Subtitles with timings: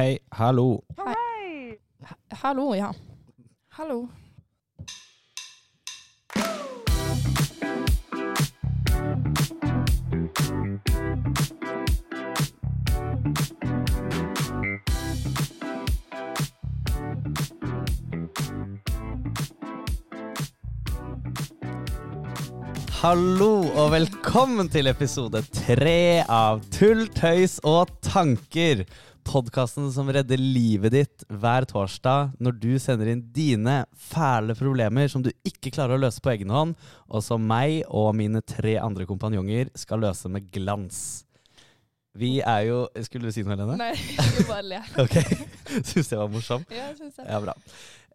[0.00, 0.82] Hei, hallo.
[2.42, 2.90] Hallo, ja.
[3.76, 4.08] Hallo.
[23.00, 28.86] Hallo og velkommen til episode tre av Tull, tøys og tanker.
[29.26, 35.22] Podkasten som redder livet ditt hver torsdag når du sender inn dine fæle problemer som
[35.24, 36.76] du ikke klarer å løse på egen hånd,
[37.10, 41.24] og som meg og mine tre andre kompanjonger skal løse med glans.
[42.18, 43.76] Vi er jo Skulle du si noe, Helene?
[43.78, 44.80] Nei, jeg bare le.
[45.04, 45.14] Ok,
[45.86, 46.66] Syns jeg var morsom?
[46.72, 47.28] Ja, jeg synes det.
[47.28, 47.54] Ja, bra.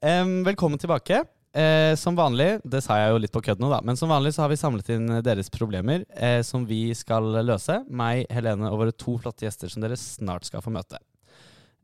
[0.04, 1.24] Um, velkommen tilbake.
[1.56, 4.34] Eh, som vanlig, det sa jeg jo litt på kødd nå, da, men som vanlig
[4.36, 7.78] så har vi samlet inn deres problemer eh, som vi skal løse.
[7.88, 11.00] Meg, Helene og våre to flotte gjester som dere snart skal få møte.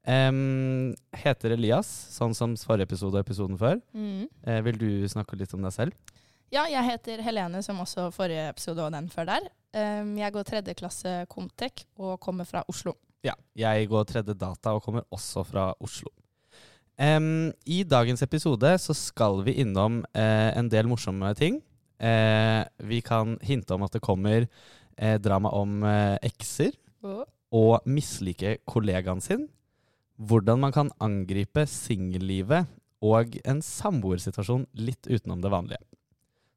[0.01, 3.77] Um, heter Elias, sånn som forrige episode og episoden før.
[3.93, 4.25] Mm.
[4.43, 6.17] Eh, vil du snakke litt om deg selv?
[6.51, 9.47] Ja, jeg heter Helene, som også forrige episode og den før der.
[9.71, 12.97] Um, jeg går tredje klasse Comtec og kommer fra Oslo.
[13.23, 16.11] Ja, jeg går tredje data og kommer også fra Oslo.
[17.01, 21.57] Em, I dagens episode så skal vi innom uh, en del morsomme ting.
[21.97, 25.81] Uh, vi kan hinte om at det kommer uh, drama om
[26.21, 29.47] ekser og mislike kollegaen sin.
[30.21, 32.69] Hvordan man kan angripe singellivet
[33.01, 35.81] og en samboersituasjon litt utenom det vanlige.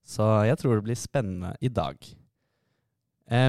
[0.04, 1.96] Så jeg tror det blir spennende i dag.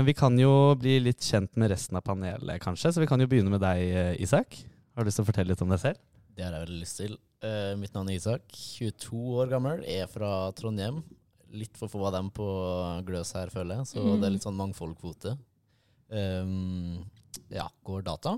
[0.08, 2.94] Vi kan jo bli litt kjent med resten av panelet, kanskje.
[2.96, 4.56] Så vi kan jo begynne med deg, Isak.
[4.96, 6.00] Har du lyst til å fortelle litt om deg selv?
[6.36, 7.14] Det har jeg veldig lyst til.
[7.46, 11.00] Uh, mitt navn er Isak, 22 år gammel, er fra Trondheim.
[11.56, 12.46] Litt for få av dem på
[13.08, 14.16] Gløs her, føler jeg, så mm.
[14.20, 15.36] det er litt sånn mangfoldkvote.
[16.12, 17.06] Um,
[17.54, 18.36] ja, går data.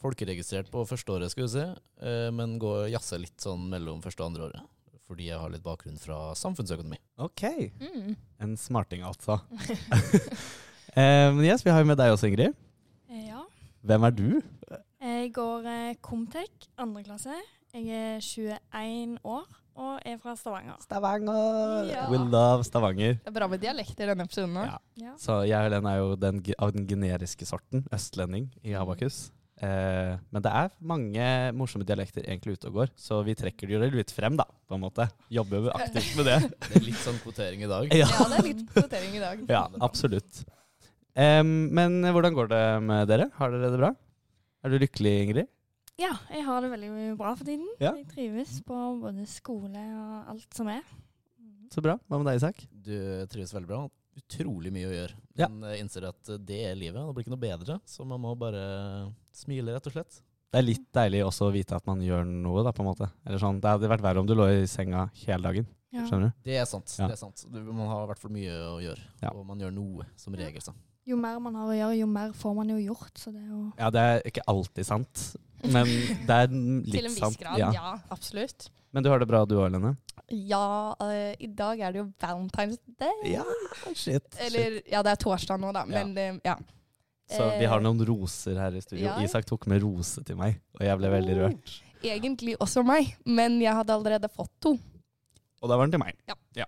[0.00, 1.66] Folkeregistrert på første året, skal vi si,
[2.02, 4.68] uh, men går jazzer litt sånn mellom første og andre året.
[5.10, 6.98] Fordi jeg har litt bakgrunn fra samfunnsøkonomi.
[7.22, 7.44] Ok.
[7.82, 8.14] Mm.
[8.42, 9.40] En smarting, altså.
[10.98, 12.58] um, yes, vi har jo med deg også, Ingrid.
[13.26, 13.42] Ja.
[13.86, 14.28] Hvem er du?
[15.30, 17.36] Jeg går eh, Comtec, andre klasse.
[17.70, 19.44] Jeg er 21 år
[19.78, 20.80] og er fra Stavanger.
[20.82, 21.84] Stavanger!
[21.86, 22.08] Ja.
[22.10, 23.20] We love Stavanger.
[23.22, 24.58] Det er bra med dialekt i denne episoden.
[24.58, 24.80] Ja.
[24.98, 25.12] Ja.
[25.22, 29.20] Så jeg og Helene er jo den, av den generiske sorten, østlending i Abakus.
[29.62, 31.30] Eh, men det er mange
[31.62, 34.80] morsomme dialekter egentlig ute og går, så vi trekker det jo litt frem, da, på
[34.80, 35.06] en måte.
[35.30, 36.38] Jobber jo aktivt med det.
[36.72, 37.94] Det er litt sånn kvotering i dag.
[37.94, 39.46] Ja, Ja, det er litt kvotering i dag.
[39.46, 40.42] ja absolutt.
[41.14, 43.30] Em, men hvordan går det med dere?
[43.38, 43.94] Har dere det bra?
[44.64, 45.48] Er du lykkelig, Ingrid?
[46.00, 46.90] ja, jeg har det veldig
[47.20, 47.66] bra for tiden.
[47.80, 47.90] Ja.
[47.96, 50.80] Jeg trives på både skole og alt som er.
[51.70, 51.98] Så bra.
[52.08, 52.62] Hva med deg, Isak?
[52.72, 52.94] Du
[53.30, 53.82] trives veldig bra.
[54.20, 55.14] Utrolig mye å gjøre.
[55.38, 55.46] Ja.
[55.52, 56.98] Men jeg innser at det er livet.
[57.04, 58.64] Det blir ikke noe bedre, så man må bare
[59.36, 60.18] smile, rett og slett.
[60.50, 63.06] Det er litt deilig også å vite at man gjør noe, da, på en måte.
[63.24, 65.68] Eller sånn, Det hadde vært verre om du lå i senga hele dagen.
[65.94, 66.04] Ja.
[66.08, 66.40] Skjønner du?
[66.48, 66.90] Det er sant.
[66.98, 67.06] Ja.
[67.10, 67.44] det er sant.
[67.50, 69.30] Du, man har i hvert fall mye å gjøre, Ja.
[69.36, 70.64] og man gjør noe som regel.
[70.64, 70.74] Så.
[71.08, 73.14] Jo mer man har å gjøre, jo mer får man jo gjort.
[73.18, 75.24] Så det er jo Ja, det er ikke alltid sant,
[75.64, 75.88] men
[76.28, 77.40] det er litt Til en viss sant.
[77.40, 77.70] grad, ja.
[77.76, 77.94] ja.
[78.12, 78.68] Absolutt.
[78.90, 79.94] Men du har det bra du òg, Lene?
[80.30, 83.32] Ja, eh, i dag er det jo Valentine's Day.
[83.32, 83.44] Ja,
[83.94, 84.26] shit.
[84.42, 86.56] Eller, ja, det er torsdag nå, da, men det, ja.
[87.30, 89.04] Så vi har noen roser her i studio.
[89.06, 89.16] Ja.
[89.22, 91.74] Isak tok med rose til meg, og jeg ble veldig rørt.
[92.02, 94.74] Egentlig også meg, men jeg hadde allerede fått to.
[95.60, 96.18] Og da var den til meg.
[96.58, 96.66] Ja.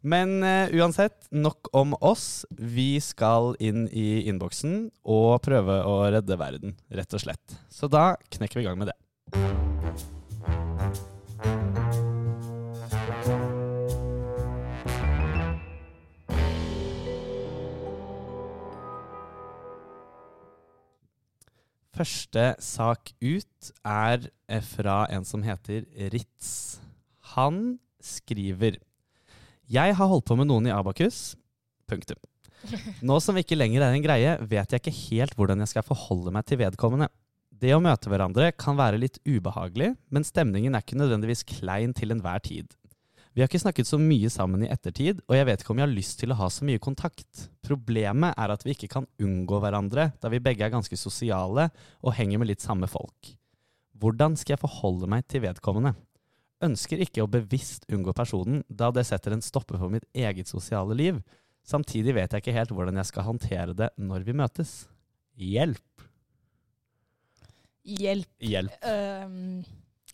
[0.00, 2.44] Men uh, uansett, nok om oss.
[2.50, 7.58] Vi skal inn i innboksen og prøve å redde verden, rett og slett.
[7.72, 8.98] Så da knekker vi i gang med det.
[21.96, 24.26] Første sak ut er
[24.68, 26.76] fra en som heter Ritz.
[27.32, 28.76] Han skriver
[29.66, 31.34] Jeg har holdt på med noen i Abakus.
[31.90, 32.18] Punktum.
[33.02, 35.86] Nå som vi ikke lenger er en greie, vet jeg ikke helt hvordan jeg skal
[35.86, 37.08] forholde meg til vedkommende.
[37.50, 42.14] Det å møte hverandre kan være litt ubehagelig, men stemningen er ikke nødvendigvis klein til
[42.14, 42.76] enhver tid.
[43.34, 45.88] Vi har ikke snakket så mye sammen i ettertid, og jeg vet ikke om jeg
[45.88, 47.48] har lyst til å ha så mye kontakt.
[47.66, 51.66] Problemet er at vi ikke kan unngå hverandre, da vi begge er ganske sosiale
[52.00, 53.34] og henger med litt samme folk.
[53.98, 55.96] Hvordan skal jeg forholde meg til vedkommende?
[56.64, 60.96] Ønsker ikke å bevisst unngå personen, da det setter en stopper for mitt eget sosiale
[60.96, 61.20] liv.
[61.66, 64.76] Samtidig vet jeg ikke helt hvordan jeg skal håndtere det når vi møtes.
[65.36, 66.06] Hjelp!
[67.86, 68.30] Hjelp.
[68.42, 68.72] Hjelp.
[68.82, 69.62] Uh,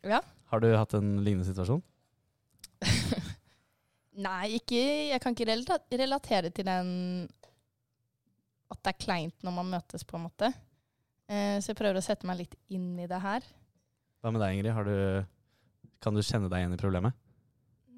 [0.05, 0.19] ja.
[0.53, 1.81] Har du hatt en lignende situasjon?
[4.27, 5.49] Nei, ikke, jeg kan ikke
[6.03, 6.91] relatere til den
[8.73, 10.51] at det er kleint når man møtes, på en måte.
[11.31, 13.47] Uh, så jeg prøver å sette meg litt inn i det her.
[14.21, 14.75] Hva med deg, Ingrid?
[14.77, 14.97] Har du,
[16.03, 17.17] kan du kjenne deg igjen i problemet?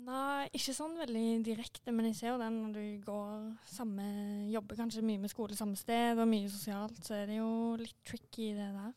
[0.04, 4.04] Nei, ikke sånn veldig direkte, men jeg ser jo den når du går samme
[4.52, 7.96] Jobber kanskje mye med skole samme sted og mye sosialt, så er det jo litt
[8.04, 8.92] tricky det der.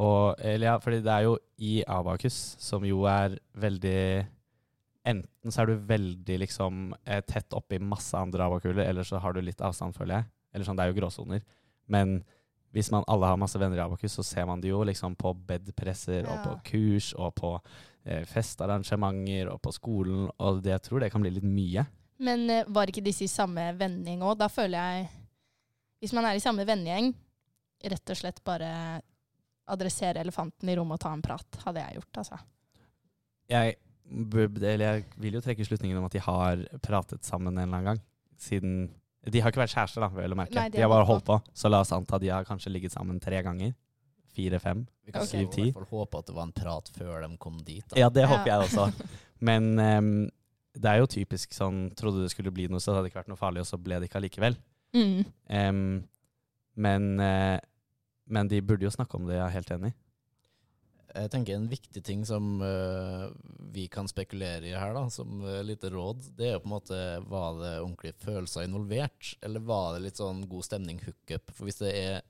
[0.00, 4.02] Og, eller ja, fordi det er jo i Abakus, som jo er veldig
[5.10, 9.32] Enten så er du veldig liksom eh, tett oppi masse andre abakuler, eller så har
[9.32, 10.26] du litt avstand, føler jeg.
[10.52, 11.40] Eller sånn, det er jo gråsoner.
[11.88, 12.18] Men
[12.76, 15.32] hvis man alle har masse venner i Abakus, så ser man det jo liksom på
[15.48, 17.54] bedpresser og på kurs og på
[18.28, 21.84] festarrangementer og på skolen, og det, jeg tror det kan bli litt mye.
[22.20, 24.38] Men eh, var ikke disse i samme vending òg?
[24.40, 25.08] Da føler jeg
[26.00, 27.10] Hvis man er i samme vennegjeng,
[27.92, 28.70] rett og slett bare
[29.70, 32.38] adressere elefanten i rommet og ta en prat, hadde jeg gjort, altså.
[33.50, 33.76] Jeg,
[34.08, 37.90] eller jeg vil jo trekke slutningen om at de har pratet sammen en eller annen
[37.92, 38.00] gang.
[38.40, 38.80] Siden
[39.28, 40.56] De har ikke vært kjærester, da, vel å merke.
[40.56, 41.36] Nei, de har bare holdt på.
[41.36, 41.52] på.
[41.52, 43.74] Så la oss anta de har kanskje ligget sammen tre ganger.
[44.36, 44.84] Fire-fem.
[45.06, 45.34] Vi kan Ok.
[45.48, 45.68] okay.
[45.68, 47.84] i hvert fall håpe at det var en prat før de kom dit.
[47.90, 47.98] Da.
[47.98, 48.28] Ja, det Ja.
[48.30, 49.08] håper jeg også.
[49.40, 50.30] Men um,
[50.76, 53.32] det er jo typisk sånn Trodde det skulle bli noe, så det hadde ikke vært
[53.32, 54.56] noe farlig, og så ble det ikke allikevel.
[54.94, 55.24] Mm.
[55.48, 56.04] Um,
[56.76, 57.58] men, uh,
[58.30, 59.92] men de burde jo snakke om det, jeg er helt enig.
[61.10, 63.26] Jeg tenker En viktig ting som uh,
[63.74, 66.74] vi kan spekulere i her, da, som uh, lite råd, det er jo på en
[66.76, 71.50] måte Var det ordentlige følelser involvert, eller var det litt sånn god stemning hookup?
[71.50, 72.20] For hvis det er,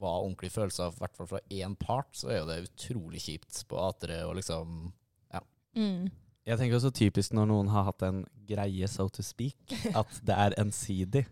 [0.00, 3.62] var ordentlige følelser, i hvert fall fra én part, så er jo det utrolig kjipt
[3.68, 4.90] på A3 og liksom
[5.76, 6.08] Mm.
[6.48, 9.58] Jeg tenker også typisk når noen har hatt en greie, so to speak,
[10.00, 11.26] at det er ensidig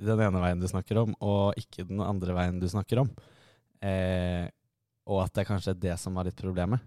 [0.00, 3.10] den ene veien du snakker om, og ikke den andre veien du snakker om.
[3.84, 4.46] Eh,
[5.10, 6.80] og at det er kanskje det som var litt problemet.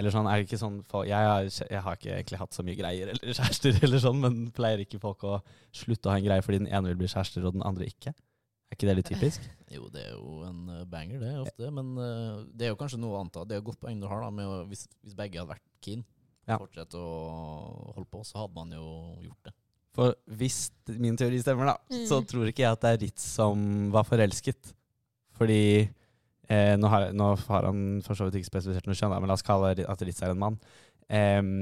[0.00, 0.78] Eller sånn, er det ikke sånn
[1.08, 4.36] jeg, har, jeg har ikke egentlig hatt så mye greier eller kjærester, eller sånn, men
[4.56, 5.38] pleier ikke folk å
[5.76, 8.14] slutte å ha en greie fordi den ene vil bli kjærester og den andre ikke?
[8.70, 9.40] Er ikke det litt typisk?
[9.70, 11.68] Jo, det er jo en eh, banger, det, ofte.
[11.70, 13.44] Men uh, det er jo kanskje noe å anta.
[13.46, 15.52] Det er jo et godt poeng du har, da, med å, hvis, hvis begge hadde
[15.52, 16.02] vært keen,
[16.48, 16.56] Ja.
[16.58, 18.88] fortsette å holde på, så hadde man jo
[19.22, 19.52] gjort det.
[19.94, 20.56] For hvis
[20.98, 22.02] min teori stemmer, da, Mm.
[22.10, 23.62] så tror ikke jeg at det er Ritz som
[23.94, 24.72] var forelsket.
[25.38, 25.60] Fordi
[26.50, 29.38] eh, nå, har, nå har han for så vidt ikke spesifisert noe kjønn, men la
[29.38, 30.58] oss kalle at Ritz er en mann.
[31.10, 31.52] Um,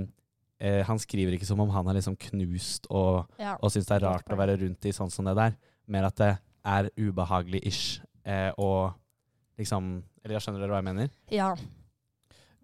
[0.61, 3.57] eh, han skriver ikke som om han er liksom knust og, Ja.
[3.61, 5.57] og syns det er rart å være rundt i sånn som det der.
[5.89, 6.33] Mer at det
[6.69, 8.01] er ubehagelig-ish.
[8.29, 8.93] Eh, og
[9.59, 11.11] liksom Eller jeg skjønner dere hva jeg mener?
[11.33, 11.51] ja.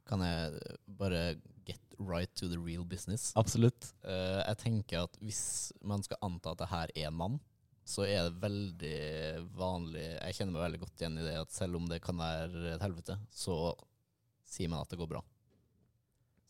[0.04, 0.58] Kan jeg
[1.00, 1.20] bare
[1.64, 3.30] get right to the real business?
[3.40, 3.86] Absolutt.
[4.04, 7.38] Eh, jeg tenker at hvis man skal anta at det her er en mann,
[7.88, 11.76] så er det veldig vanlig Jeg kjenner meg veldig godt igjen i det at selv
[11.80, 13.56] om det kan være et helvete, så
[14.44, 15.22] sier man at det går bra.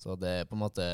[0.05, 0.85] Så det er på en måte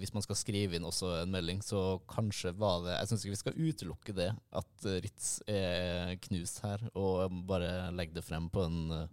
[0.00, 3.34] Hvis man skal skrive inn også en melding, så kanskje var det Jeg syns ikke
[3.34, 8.48] vi skal utelukke det, at eh, Ritz er knust her, og bare legge det frem
[8.54, 9.06] på en eh,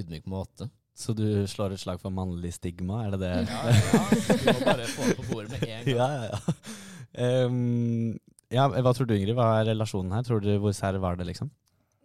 [0.00, 0.70] ydmyk måte.
[0.98, 3.34] Så du slår et slag for mannlig stigma, er det det?
[3.52, 4.00] Ja, ja,
[4.40, 5.92] Du må bare få det på bordet med en gang.
[5.92, 7.46] ja, ja, ja.
[7.46, 8.16] Um,
[8.52, 9.36] ja, hva tror du, Ingrid?
[9.36, 10.24] Hva er relasjonen her?
[10.26, 11.52] Tror du Hvor sær var det, liksom?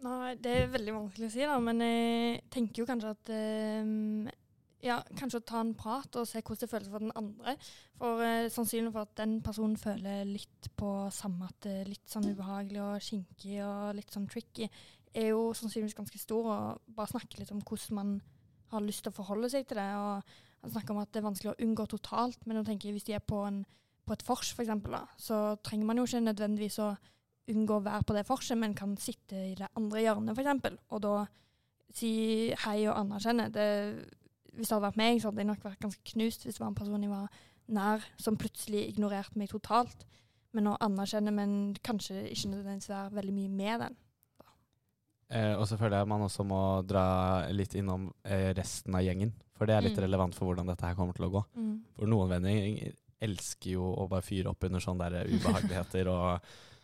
[0.03, 4.25] Nei, det er veldig vanskelig å si, da, men jeg tenker jo kanskje at ehm,
[4.83, 7.55] Ja, kanskje å ta en prat og se hvordan det føles for den andre.
[7.99, 12.09] For eh, sannsynlig for at den personen føler litt på samme at det er litt
[12.11, 14.67] sånn ubehagelig og kinkig og litt sånn tricky,
[15.13, 16.49] er jo sannsynligvis ganske stor.
[16.51, 18.17] Og bare snakke litt om hvordan man
[18.73, 19.87] har lyst til å forholde seg til det.
[19.95, 23.07] Og snakke om at det er vanskelig å unngå totalt, men nå tenker jeg hvis
[23.07, 23.61] de er på, en,
[24.03, 24.73] på et vors, f.eks.,
[25.29, 26.89] så trenger man jo ikke nødvendigvis å
[27.53, 30.75] unngå å være på det vorset, men kan sitte i det andre hjørnet, f.eks.
[30.91, 31.13] Og da
[31.93, 32.11] si
[32.65, 33.47] hei og anerkjenne.
[33.53, 33.67] Det,
[34.55, 36.71] hvis det hadde vært meg, så hadde jeg nok vært ganske knust hvis det var
[36.71, 37.29] en person jeg var
[37.73, 40.05] nær, som plutselig ignorerte meg totalt.
[40.53, 43.95] Men å anerkjenne, men kanskje ikke nødvendigvis være veldig mye med den.
[45.33, 47.03] Eh, og så føler jeg man også må dra
[47.55, 49.31] litt innom eh, resten av gjengen.
[49.57, 50.03] For det er litt Mm.
[50.05, 51.41] relevant for hvordan dette her kommer til å gå.
[51.97, 52.93] For noen venner
[53.23, 56.41] elsker jo å bare fyre opp under sånne der ubehageligheter og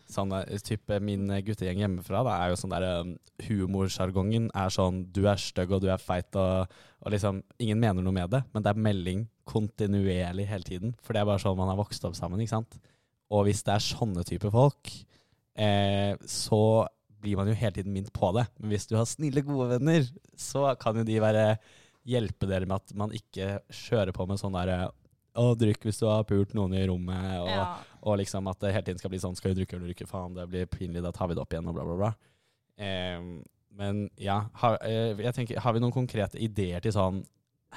[0.09, 5.23] sånne type Min guttegjeng hjemmefra da, er jo sånn der um, Humorsjargongen er sånn Du
[5.29, 6.71] er stygg og du er feit og,
[7.03, 10.95] og liksom Ingen mener noe med det, men det er melding kontinuerlig hele tiden.
[11.01, 12.79] For det er bare sånn man har vokst opp sammen, ikke sant.
[13.33, 14.91] Og hvis det er sånne type folk,
[15.57, 16.61] eh, så
[17.19, 18.45] blir man jo hele tiden minnet på det.
[18.59, 20.07] Men hvis du har snille, gode venner,
[20.39, 21.45] så kan jo de være
[22.09, 24.89] hjelpe dere med at man ikke kjører på med sånn derre
[25.37, 27.65] å, drikk hvis du har pult noen i rommet, og, ja.
[28.01, 30.07] Og liksom at det hele tiden skal bli sånn Skal vi drikke eller ikke?
[30.09, 32.11] Faen, det blir pinlig, da tar vi det opp igjen, og bla, bla, bla.
[32.79, 33.33] Ehm,
[33.79, 37.21] men ja, har, eh, jeg tenker, har vi noen konkrete ideer til sånn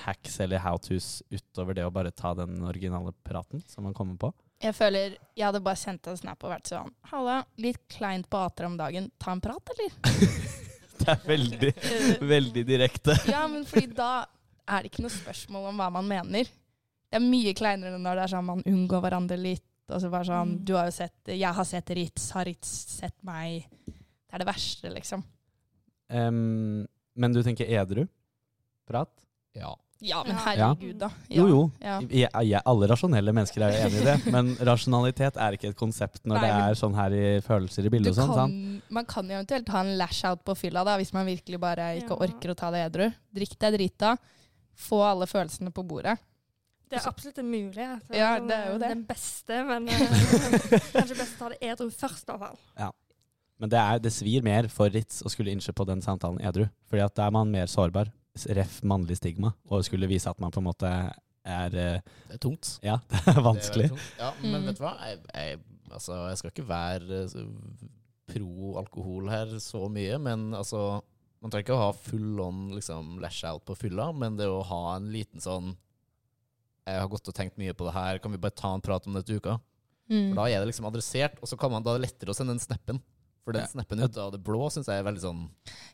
[0.06, 4.32] hacks eller how-tos utover det å bare ta den originale praten som man kommer på?
[4.62, 8.38] Jeg føler jeg hadde bare sendt en snap og vært sånn Halla, litt kleint på
[8.38, 9.10] ater om dagen.
[9.18, 9.96] Ta en prat, eller?
[11.02, 11.70] Det er veldig,
[12.30, 13.16] veldig direkte.
[13.26, 14.22] Ja, men fordi da
[14.70, 16.46] er det ikke noe spørsmål om hva man mener.
[16.46, 19.64] Det er mye kleinere når det er sånn man unngår hverandre litt.
[19.90, 20.64] Og så bare sånn Mm.
[20.64, 22.68] Du har jo sett Jeg har sett Ritz, har Ritz
[23.00, 23.66] sett meg?
[23.86, 25.22] Det er det verste, liksom.
[26.12, 26.86] Um,
[27.16, 28.06] men du tenker edru?
[28.88, 29.10] Prat?
[29.54, 29.74] Ja.
[30.02, 31.10] Ja, men herregud, da.
[31.30, 31.58] Jo, jo.
[31.78, 32.00] Ja.
[32.10, 35.76] Jeg, jeg, alle rasjonelle mennesker er jo enig i det, men rasjonalitet er ikke et
[35.78, 38.32] konsept når Nei, det er sånn her i følelser i Du bildet og sånn.
[38.32, 38.90] kan, sant?
[38.98, 42.16] man kan jo eventuelt ha en lash-out på fylla da, hvis man virkelig bare ikke
[42.16, 42.20] Ja.
[42.26, 43.06] orker å ta det edru.
[43.32, 44.16] Drikk deg drita.
[44.74, 46.16] Få alle følelsene på bordet.
[46.92, 48.10] Det er absolutt en mulighet.
[48.14, 48.90] Ja, det er jo det.
[48.92, 50.02] Den beste, men eh,
[50.92, 52.58] kanskje best å ta det edru først, i hvert fall.
[52.78, 52.90] Ja.
[53.62, 56.64] Men det, er, det svir mer for Ritz å skulle innse på den samtalen edru.
[56.90, 58.10] Fordi at da er man mer sårbar.
[58.56, 59.52] Ref mannlig stigma.
[59.70, 60.88] Og skulle vise at man på en måte
[61.42, 62.74] er eh, Det er tungt.
[62.84, 63.88] Ja, det er vanskelig.
[63.92, 64.08] Det er.
[64.24, 64.66] Ja, men Mm.
[64.70, 64.94] vet du hva?
[65.06, 65.60] Jeg, jeg,
[65.92, 67.86] altså, jeg skal ikke være eh,
[68.32, 71.00] pro alkohol her så mye, men altså
[71.42, 74.60] Man trenger ikke å ha full on liksom, lash out på fylla, men det å
[74.68, 75.72] ha en liten sånn
[76.86, 79.06] Jeg har gått og tenkt mye på det her, kan vi bare ta en prat
[79.06, 79.58] om det til uka?
[80.10, 80.32] Mm.
[80.32, 82.36] For da er det liksom adressert, og så kan man da er det lettere å
[82.36, 82.98] sende den snappen.
[83.44, 83.70] For den Ja.
[83.70, 85.48] snappen ut av det blå syns jeg er veldig sånn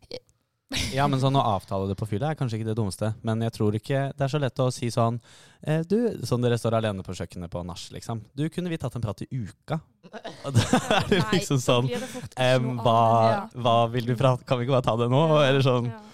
[0.92, 3.08] Ja, men sånn å avtale det på fylla er kanskje ikke det dummeste.
[3.24, 5.16] Men jeg tror ikke det er så lett å si sånn
[5.64, 5.96] eh, Du,
[6.28, 8.20] sånn dere står alene på kjøkkenet på nach, liksom.
[8.36, 9.78] Du, kunne vi tatt en prat i uka?
[10.44, 10.66] Og da
[10.98, 14.96] er det liksom sånn noe hva, hva vil du prate Kan vi ikke bare ta
[15.00, 15.22] det nå?
[15.40, 15.88] Eller sånn.
[15.88, 16.04] ja.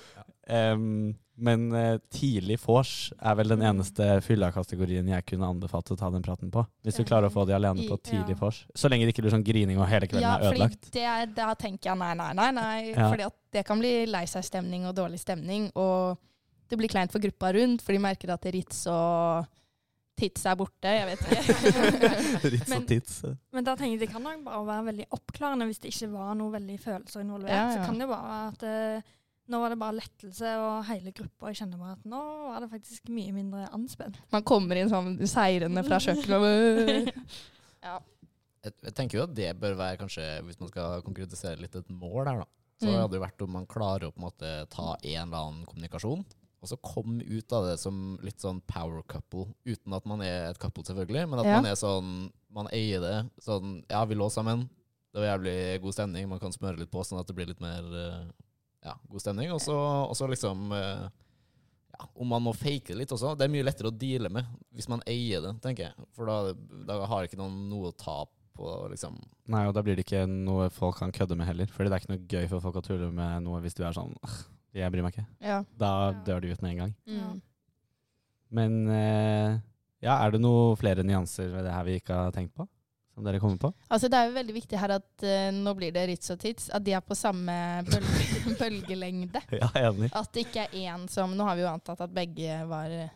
[1.35, 6.23] Men uh, tidlig vors er vel den eneste fylla-kategorien jeg kunne anbefalt å ta den
[6.23, 6.63] praten på.
[6.87, 8.61] Hvis du klarer å få de alene på tidlig vors.
[8.75, 10.91] Så lenge det ikke blir sånn grining og hele kvelden Ja, er ødelagt.
[10.95, 12.51] Ja, for da tenker jeg nei, nei, nei.
[12.55, 13.09] nei Ja.
[13.11, 15.67] Fordi at det kan bli lei seg-stemning og dårlig stemning.
[15.75, 16.21] Og
[16.71, 19.51] det blir kleint for gruppa rundt, for de merker at Ritz og
[20.15, 20.91] Tits er borte.
[20.95, 21.55] Jeg vet ikke.
[22.55, 23.17] Ritz og Men- tits.
[23.51, 26.37] Men da tenker jeg det kan nok bare være veldig oppklarende hvis det ikke var
[26.39, 27.51] noe veldig følelser involvert.
[27.51, 27.75] Ja, ja.
[27.75, 29.13] Så kan det bare være at eh,
[29.49, 31.51] nå var det bare lettelse og hele gruppa.
[31.53, 34.17] Jeg kjenner bare at nå var det faktisk mye mindre anspent.
[34.33, 37.11] Man kommer inn sånn seirende fra kjøkkenet.
[37.89, 37.99] ja.
[38.65, 41.91] jeg, jeg tenker jo at det bør være kanskje, hvis man skal konkretisere litt et
[41.93, 42.51] mål her, da.
[42.83, 42.97] Så Mm.
[42.99, 46.25] hadde det vært om man klarer å på en måte ta en eller annen kommunikasjon,
[46.65, 50.49] og så komme ut av det som litt sånn power couple, uten at man er
[50.51, 51.61] et couple selvfølgelig, men at Ja.
[51.61, 53.31] man er sånn, man eier det.
[53.45, 54.67] Sånn, ja, vi lå sammen,
[55.15, 57.61] det var jævlig god stemning, man kan smøre litt på sånn at det blir litt
[57.63, 58.25] mer, eh,
[58.85, 59.53] ja, god stemning.
[59.55, 61.05] Og så, liksom, eh,
[61.95, 64.49] ja, om man må fake det litt også, det er mye lettere å deale med
[64.75, 66.09] hvis man eier det, tenker jeg.
[66.17, 66.55] For da,
[66.89, 68.23] da har ikke noen noe å ta
[68.55, 69.17] på, liksom.
[69.51, 71.71] Nei, og da blir det ikke noe folk kan kødde med heller.
[71.75, 73.97] Fordi det er ikke noe gøy for folk å tulle med noe hvis du er
[73.97, 74.15] sånn
[74.75, 75.27] Jeg bryr meg ikke.
[75.43, 75.61] ja.
[75.79, 76.95] Da dør du ut med en gang.
[77.07, 77.43] Mm.
[78.55, 79.57] Men eh,
[80.05, 82.67] ja, er det noen flere nyanser ved det her vi ikke har tenkt på?
[83.15, 83.69] Som dere kommer på?
[83.95, 86.69] Altså Det er jo veldig viktig her at uh, nå blir det Ritz og Tits,
[86.75, 87.55] at de er på samme
[87.87, 89.43] bølge, bølgelengde.
[89.55, 90.09] Ja, enig.
[90.19, 93.13] At det ikke er én som Nå har vi jo antatt at begge var eh,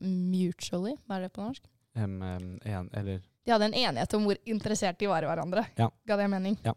[0.00, 1.62] mutually, hva er det på norsk?
[1.96, 5.62] Em, en, eller De hadde en enighet om hvor interessert de var i hverandre.
[5.78, 5.86] Ja.
[6.06, 6.58] Ga det mening?
[6.66, 6.74] Ja.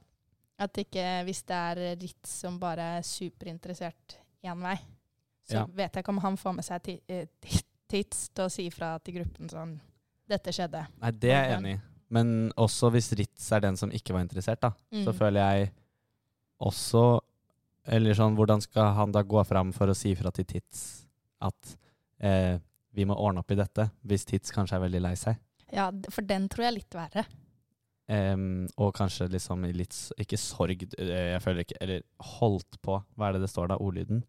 [0.60, 4.78] At ikke, hvis det er Ritz som bare er superinteressert én vei,
[5.50, 5.66] så Ja.
[5.66, 7.26] vet jeg ikke om han får med seg eh,
[7.90, 9.72] Tits til å si fra til gruppen sånn
[10.30, 10.84] Dette skjedde.
[11.02, 11.80] Nei, det er jeg enig i.
[12.12, 15.18] Men også hvis Ritz er den som ikke var interessert, da, så Mm.
[15.20, 15.72] føler jeg
[16.62, 17.20] også
[17.90, 21.08] Eller sånn, hvordan skal han da gå fram for å si fra til Tits
[21.42, 21.78] at
[22.22, 22.60] eh,
[22.94, 25.40] vi må ordne opp i dette, hvis Tits kanskje er veldig lei seg?
[25.74, 27.24] Ja, for den tror jeg er litt verre.
[28.10, 32.02] Em, og kanskje liksom litt Ikke sorg, eh, jeg føler ikke Eller
[32.40, 32.96] holdt på.
[33.16, 33.78] Hva er det det står da?
[33.78, 34.24] Ordlyden.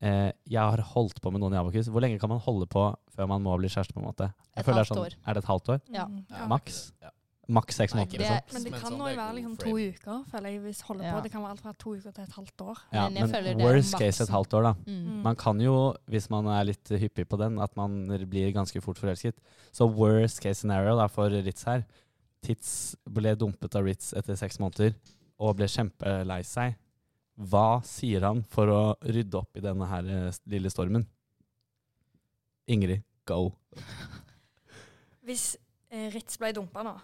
[0.00, 1.90] Uh, jeg har holdt på med noen i Abakus.
[1.92, 3.92] Hvor lenge kan man holde på før man må bli kjæreste?
[3.92, 4.30] på en måte?
[4.56, 5.16] Jeg Et føler det halvt sånn, år.
[5.28, 5.80] Er det et halvt år?
[5.92, 6.06] Ja.
[6.08, 6.46] Mm, Ja.
[6.48, 6.78] Maks?
[7.02, 7.10] Ja.
[7.50, 8.20] Maks seks måneder?
[8.22, 8.54] Liksom.
[8.54, 11.04] Men det kan sånn, jo det er være liksom to uker, føler jeg, hvis holder
[11.04, 11.12] Ja.
[11.16, 11.22] på.
[11.24, 12.76] Det kan være alt fra to uker til et halvt år.
[12.92, 14.72] Ja, Men jeg men føler det er worst case et halvt år, da.
[14.86, 15.00] Mm.
[15.10, 15.22] Mm.
[15.24, 15.74] Man kan jo,
[16.08, 19.34] hvis man er litt hyppig på den, at man blir ganske fort forelsket.
[19.74, 21.84] Så worst case scenario da for Ritz her.
[22.44, 24.94] Tits ble dumpet av Ritz etter seks måneder
[25.40, 26.76] og ble kjempelei seg.
[27.40, 31.06] Hva sier han for å rydde opp i denne her eh, lille stormen?
[32.70, 33.48] Ingrid, go.
[35.26, 35.54] Hvis
[35.88, 36.94] eh, Ritz ble dumpa nå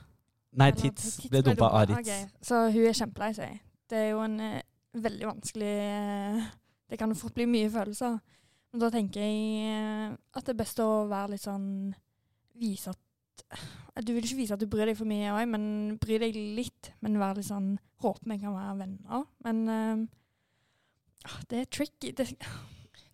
[0.57, 2.01] Nei, eller Tits ble dumpa av Ritz.
[2.01, 2.29] Okay.
[2.45, 3.59] Så hun er kjempelei seg.
[3.91, 4.65] Det er jo en eh,
[4.97, 6.47] veldig vanskelig eh,
[6.89, 8.19] Det kan fort bli mye følelser.
[8.73, 11.69] Men da tenker jeg eh, at det er best å være litt sånn
[12.57, 13.01] Vise at
[14.05, 15.67] Du vil ikke vise at du bryr deg for mye òg, men
[16.03, 16.93] bry deg litt.
[17.05, 17.75] Men vær litt sånn
[18.05, 19.23] Håper vi kan være venner.
[19.47, 19.63] Men
[21.25, 22.11] ah, det er tricky.
[22.13, 22.27] Det,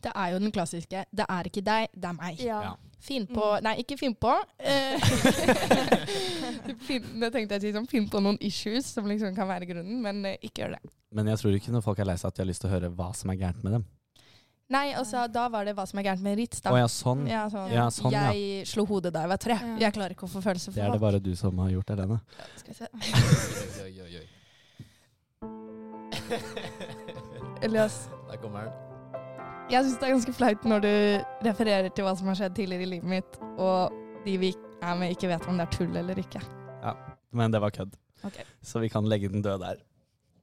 [0.03, 2.41] Det er jo den klassiske 'det er ikke deg, det er meg'.
[2.43, 2.63] Ja.
[2.63, 2.73] Ja.
[3.03, 4.31] Finn på Nei, ikke finn på.
[4.63, 5.03] Eh,
[6.87, 9.67] finn, det tenkte jeg å si sånn, finn på noen issues som liksom kan være
[9.73, 10.93] grunnen, men uh, ikke gjør det.
[11.11, 12.75] Men jeg tror ikke når folk er lei seg at de har lyst til å
[12.77, 13.89] høre hva som er gærent med dem.
[14.73, 16.71] Nei, altså, da var det hva som er gærent med Ritz, da.
[16.73, 17.27] Å ja, sånn.
[17.29, 18.23] Ja, sånn, Ja, sånn, ja.
[18.33, 19.57] jeg slo hodet da jeg var tre.
[19.61, 19.75] Ja.
[19.85, 21.93] Jeg klarer ikke å få følelser Det Det er det bare du som har gjort,
[21.93, 22.19] Helene.
[22.57, 22.87] Skal vi se.
[23.85, 24.27] Oi, oi, oi.
[27.63, 28.73] Elias, Der kommer den.
[29.71, 30.93] jeg syns det er ganske flaut når du
[31.47, 33.93] refererer til hva som har skjedd tidligere i livet mitt, og
[34.25, 34.51] de vi
[34.83, 36.43] er med, ikke vet om det er tull eller ikke.
[36.83, 36.97] Ja,
[37.33, 37.95] Men det var kødd.
[38.25, 38.45] Okay.
[38.63, 39.77] Så vi kan legge den død der.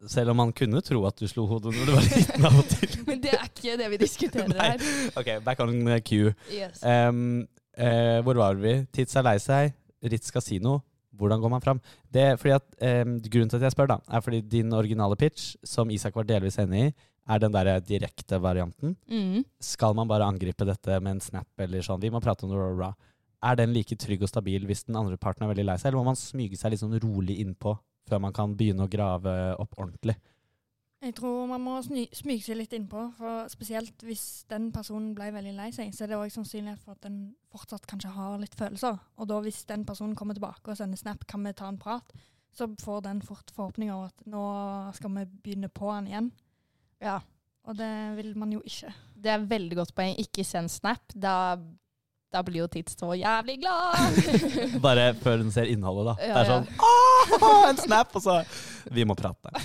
[0.08, 2.68] Selv om man kunne tro at du slo hodet når du var liten av og
[2.72, 2.94] til.
[3.10, 4.86] Men det er ikke det vi diskuterer her.
[5.20, 5.74] Ok, back on
[6.08, 6.32] cue.
[6.54, 6.80] Yes.
[6.84, 7.44] Um,
[7.76, 8.78] uh, hvor var vi?
[8.96, 9.76] Tits er lei seg.
[10.00, 10.80] Ritz Casino.
[11.20, 11.82] Hvordan går man fram?
[12.08, 12.66] Det, fordi at,
[13.04, 16.30] um, grunnen til at jeg spør, da, er fordi din originale pitch, som Isak var
[16.30, 16.94] delvis enig i,
[17.30, 18.96] er den der direkte varianten.
[19.12, 19.44] Mm.
[19.62, 22.00] Skal man bare angripe dette med en snap eller sånn?
[22.02, 22.96] Vi må prate om det, rah.
[23.44, 26.02] Er den like trygg og stabil hvis den andre parten er veldig lei seg, eller
[26.02, 27.76] må man smyge seg litt sånn rolig innpå
[28.10, 30.18] før man kan begynne å grave opp ordentlig?
[31.00, 35.30] Jeg tror man må sny smyge seg litt innpå, for spesielt hvis den personen ble
[35.32, 37.22] veldig lei seg, så er det òg sannsynlighet for at den
[37.54, 39.00] fortsatt kanskje har litt følelser.
[39.16, 42.12] Og da hvis den personen kommer tilbake og sender snap, kan vi ta en prat,
[42.52, 44.44] så får den fort forhåpninger om at nå
[44.98, 46.32] skal vi begynne på han igjen.
[47.00, 47.22] Ja.
[47.70, 48.92] Og det vil man jo ikke.
[49.14, 50.16] Det er veldig godt poeng.
[50.20, 51.14] Ikke send snap.
[51.14, 51.56] Da,
[52.32, 54.20] da blir jo Tits så jævlig glad.
[54.86, 56.28] Bare før hun ser innholdet, da.
[56.28, 58.14] Ja, det er sånn Åh, en snap!
[58.18, 58.40] Og så
[58.94, 59.54] Vi må prate.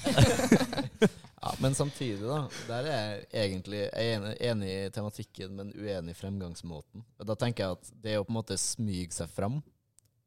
[1.45, 2.39] Ja, men samtidig, da.
[2.71, 7.03] Der er jeg egentlig jeg er enig, enig i tematikken, men uenig i fremgangsmåten.
[7.21, 9.59] Da tenker jeg at det å på en måte smyge seg fram,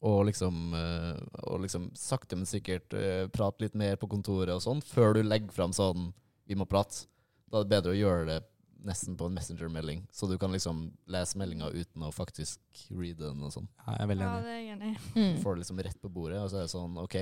[0.05, 4.61] og liksom, eh, og liksom sakte, men sikkert eh, prate litt mer på kontoret og
[4.61, 6.11] sånn, før du legger fram sånn
[6.45, 7.07] 'vi må prate',
[7.49, 8.37] da er det bedre å gjøre det
[8.85, 12.59] nesten på en messenger-melding, så du kan liksom lese meldinga uten å faktisk
[12.91, 13.67] reade den og sånn.
[13.85, 14.99] Ja, jeg er veldig Ja, det er jeg enig i.
[15.17, 15.39] Mm.
[15.43, 17.17] får det liksom rett på bordet, og så er det sånn OK.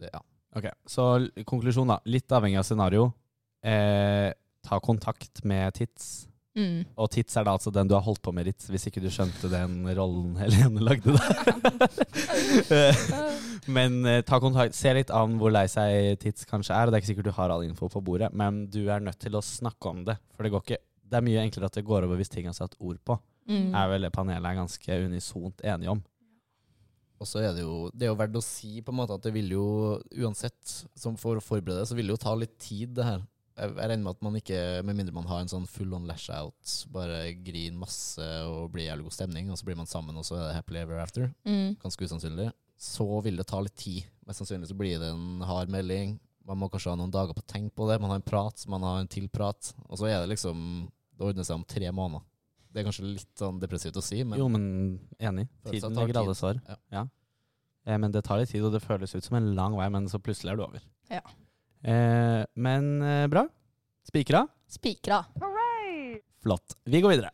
[0.00, 0.22] Det, ja.
[0.56, 1.04] Ok, Så
[1.44, 1.98] konklusjon, da.
[2.08, 3.10] Litt avhengig av scenario.
[3.66, 4.30] Eh,
[4.64, 6.28] ta kontakt med Tits.
[6.56, 6.86] Mm.
[6.96, 9.10] Og Tits er da altså den du har holdt på med, litt, hvis ikke du
[9.12, 11.36] skjønte den rollen Helene lagde der.
[13.76, 14.76] men eh, ta kontakt.
[14.76, 16.88] Se litt an hvor lei seg Tits kanskje er.
[16.88, 19.20] og Det er ikke sikkert du har all info på bordet, men du er nødt
[19.22, 20.16] til å snakke om det.
[20.36, 22.56] For det går ikke Det er mye enklere at det går over hvis ting er
[22.56, 23.20] satt ord på.
[23.46, 23.70] Mm.
[23.78, 26.02] Er vel det panelet er ganske unisont enige om.
[27.16, 29.24] Og så er det jo Det er jo verdt å si på en måte at
[29.24, 29.66] det vil jo
[30.18, 30.58] uansett,
[30.98, 33.22] som for å forberede, så vil det jo ta litt tid, det her.
[33.56, 36.28] Jeg, regner med at man ikke, med mindre man har en sånn full on lash
[36.34, 40.26] out, bare griner masse og blir jævlig god stemning, og så blir man sammen, og
[40.28, 41.30] så er det happily ever after.
[41.48, 41.78] Mm.
[41.80, 42.50] Ganske usannsynlig.
[42.76, 44.04] Så vil det ta litt tid.
[44.28, 46.18] Mest sannsynlig så blir det en hard melding.
[46.46, 47.96] Man må kanskje ha noen dager på å tenke på det.
[48.02, 49.72] Man har en prat, man har en til prat.
[49.88, 52.26] Og så er det liksom Det ordner seg om tre måneder.
[52.68, 54.66] Det er kanskje litt sånn depressivt å si, men jo, men
[55.16, 55.46] enig.
[55.64, 56.76] Tiden det legger alle svar sår.
[56.92, 57.06] Ja.
[57.88, 60.10] Eh, men det tar litt tid, og det føles ut som en lang vei, men
[60.12, 60.84] så plutselig er det over.
[61.08, 61.22] Ja.
[61.82, 63.46] Eh, men eh, bra.
[64.06, 64.46] Spikra.
[64.68, 65.24] Spikra.
[66.42, 66.76] Flott.
[66.84, 67.30] Vi går videre.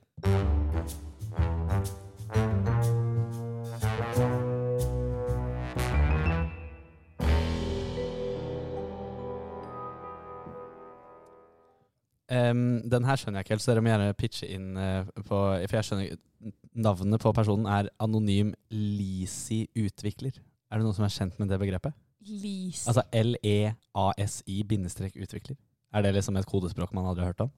[12.32, 15.38] Um, den her skjønner jeg ikke helt, så dere må gjerne pitche inn uh, på
[15.68, 20.38] For jeg skjønner Navnet på personen er Anonym Lisi Utvikler.
[20.72, 21.92] Er det noen som er kjent med det begrepet?
[22.26, 22.88] Lise.
[22.90, 25.58] Altså L-E-A-S-I bindestrek utvikler.
[25.92, 27.52] Er det liksom et kodespråk man aldri har hørt om?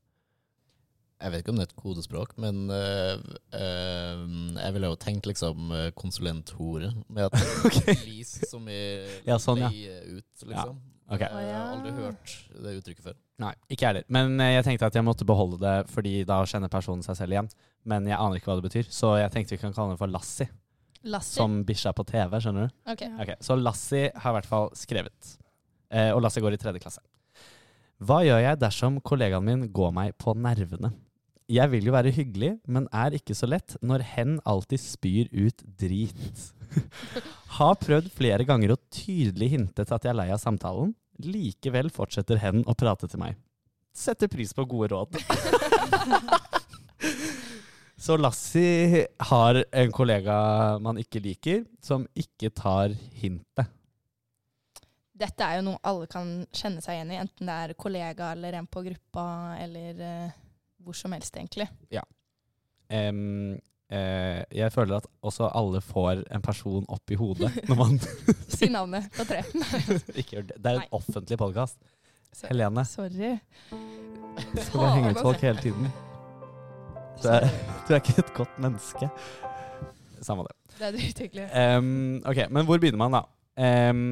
[1.22, 3.20] Jeg vet ikke om det er et kodespråk, men øh,
[3.54, 4.24] øh,
[4.58, 6.90] jeg ville jo tenkt liksom øh, konsulenthore.
[7.08, 7.38] Med at
[8.08, 8.80] lease som i
[9.30, 9.70] Ja, sånn, ja.
[10.18, 10.82] ut, liksom.
[11.04, 11.20] Ok.
[11.20, 13.16] Jeg har aldri hørt det uttrykket før.
[13.44, 14.04] Nei, ikke jeg heller.
[14.16, 17.36] Men eh, jeg tenkte at jeg måtte beholde det, fordi da kjenner personen seg selv
[17.36, 17.50] igjen.
[17.88, 20.10] Men jeg aner ikke hva det betyr, så jeg tenkte vi kan kalle den for
[20.12, 20.48] Lassie.
[21.04, 21.36] Lassie.
[21.36, 22.76] Som bikkja på TV, skjønner du?
[22.92, 23.02] Ok.
[23.20, 25.34] Ok, Så Lassie har i hvert fall skrevet.
[25.92, 27.02] Eh, og Lassie går i tredje klasse.
[28.04, 30.90] Hva gjør jeg dersom kollegaen min går meg på nervene?
[31.52, 35.60] Jeg vil jo være hyggelig, men er ikke så lett når hen alltid spyr ut
[35.78, 36.46] drit.
[37.58, 40.94] Har prøvd flere ganger å tydelig hinte til at jeg er lei av samtalen.
[41.20, 43.36] Likevel fortsetter hen å prate til meg.
[43.94, 45.20] Setter pris på gode råd.
[48.04, 50.34] Så Lassie har en kollega
[50.84, 53.70] man ikke liker, som ikke tar hintet.
[55.16, 58.58] Dette er jo noe alle kan kjenne seg igjen i, enten det er kollega eller
[58.58, 59.26] en på gruppa
[59.62, 60.36] eller uh,
[60.84, 61.70] hvor som helst, egentlig.
[61.94, 62.04] Ja.
[62.92, 63.56] Um,
[63.88, 68.00] uh, jeg føler at også alle får en person opp i hodet når man
[68.58, 69.46] Si navnet på tre.
[70.20, 70.58] ikke gjør det.
[70.58, 70.88] Det er Nei.
[70.90, 71.80] en offentlig podkast.
[72.50, 72.84] Helene.
[72.84, 73.38] Sorry.
[74.58, 75.88] Skal bare henge ut folk hele tiden.
[77.24, 77.46] Du er,
[77.88, 79.08] du er ikke et godt menneske.
[80.24, 80.56] Samme det.
[80.76, 81.44] Det er drithyggelig.
[81.78, 83.22] Um, ok, men hvor begynner man, da?
[83.56, 84.02] Um,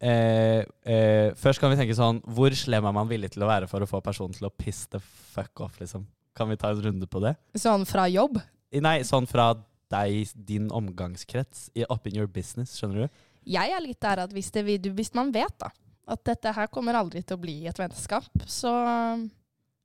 [0.00, 3.66] eh, eh, først kan vi tenke sånn Hvor slem er man villig til å være
[3.66, 6.06] for å få personen til å piss the fuck off, liksom?
[6.38, 7.34] Kan vi ta en runde på det?
[7.58, 8.38] Sånn fra jobb?
[8.78, 9.50] Nei, sånn fra
[9.92, 13.20] deg, din omgangskrets, i up in your business, skjønner du?
[13.48, 15.72] Jeg er litt der at hvis, det, hvis man vet da,
[16.08, 18.72] at dette her kommer aldri til å bli et vennskap, så,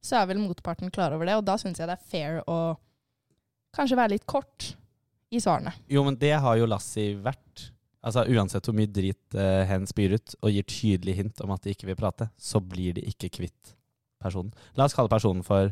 [0.03, 1.37] så er vel motparten klar over det.
[1.39, 2.75] Og da syns jeg det er fair å
[3.73, 4.73] kanskje være litt kort
[5.33, 5.73] i svarene.
[5.89, 7.69] Jo, men det har jo Lassie vært.
[8.03, 11.63] Altså Uansett hvor mye drit uh, hen spyr ut, og gir tydelig hint om at
[11.63, 13.73] de ikke vil prate, så blir de ikke kvitt
[14.21, 14.51] personen.
[14.75, 15.71] La oss kalle personen for,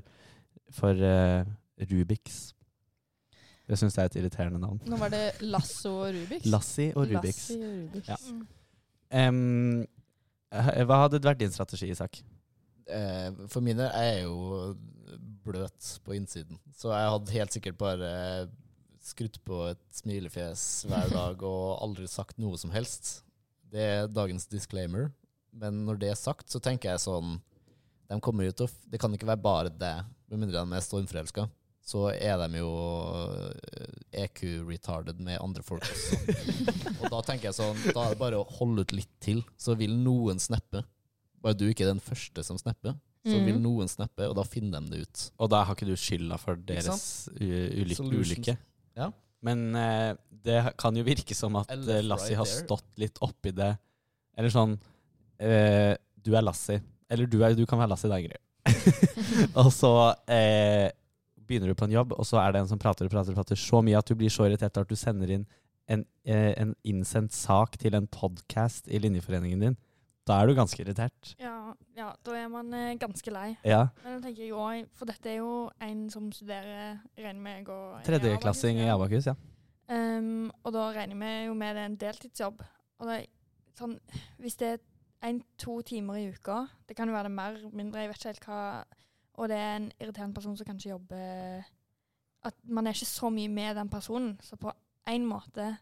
[0.73, 1.43] for uh,
[1.91, 2.53] Rubiks.
[3.71, 4.79] Jeg syns det er et irriterende navn.
[4.89, 6.47] Nå var det Lasso og Rubiks.
[6.51, 7.43] Lassi og Rubiks.
[7.51, 8.31] Lassi og Rubiks.
[9.11, 9.27] Ja.
[9.27, 9.83] Um,
[10.51, 12.19] hva hadde vært din strategi, Isak?
[12.91, 14.75] Eh, for min del er jeg jo
[15.45, 18.11] bløt på innsiden, så jeg hadde helt sikkert bare
[19.01, 23.21] skrutt på et smilefjes hver dag og aldri sagt noe som helst.
[23.71, 25.09] Det er dagens disclaimer.
[25.51, 27.39] Men når det er sagt, så tenker jeg sånn
[28.11, 29.95] de kommer ut, og Det kan ikke være bare det,
[30.27, 31.45] med mindre de er stormforelska.
[31.81, 32.71] Så er de jo
[33.71, 36.19] eh, EQ-retarded med andre folk også.
[37.01, 39.73] Og da tenker jeg sånn, da er det bare å holde ut litt til, så
[39.79, 40.83] vil noen snappe.
[41.41, 42.93] Bare du ikke er den første som snapper,
[43.25, 43.61] så vil Mhm.
[43.63, 45.31] noen snappe, og da finner de det ut.
[45.39, 47.95] Og da har ikke du skylda for deres ulykke.
[47.97, 48.31] Solutions.
[48.31, 48.57] ulykke.
[48.97, 49.11] Ja.
[49.41, 53.17] Men eh, det kan jo virke som at eh, Lassie har right har stått litt
[53.21, 53.77] oppi det.
[54.37, 54.77] Eller sånn
[55.39, 56.81] eh, Du er Lassie.
[57.09, 58.41] Eller du, er, du kan være Lassie, da, Ingrid.
[59.59, 59.91] og så
[60.29, 60.89] eh,
[61.47, 63.39] begynner du på en jobb, og så er det en som prater og prater, og
[63.41, 65.45] prater så mye at du blir så irritert at du sender inn
[65.91, 69.77] en, eh, en innsendt sak til en podkast i linjeforeningen din.
[70.27, 71.31] Da er du ganske irritert.
[71.41, 73.55] Ja, ja, da er man eh, ganske lei.
[73.65, 73.87] Ja.
[74.03, 77.97] Men da tenker jo også, for dette er jo en som studerer, regner med og
[77.97, 79.35] er Tredjeklassing i Abakus, ja.
[79.91, 82.61] Ehm, og da regner vi jo med det er en deltidsjobb.
[83.01, 83.17] Og det,
[83.79, 83.97] sånn,
[84.39, 84.83] hvis det er
[85.31, 88.47] en-to timer i uka, det kan jo være det mer, mindre, jeg vet ikke helt
[88.49, 88.61] hva
[89.41, 91.61] Og det er en irriterende person som kanskje jobber
[92.43, 94.39] At man er ikke så mye med den personen.
[94.41, 94.73] Så på
[95.07, 95.77] en måte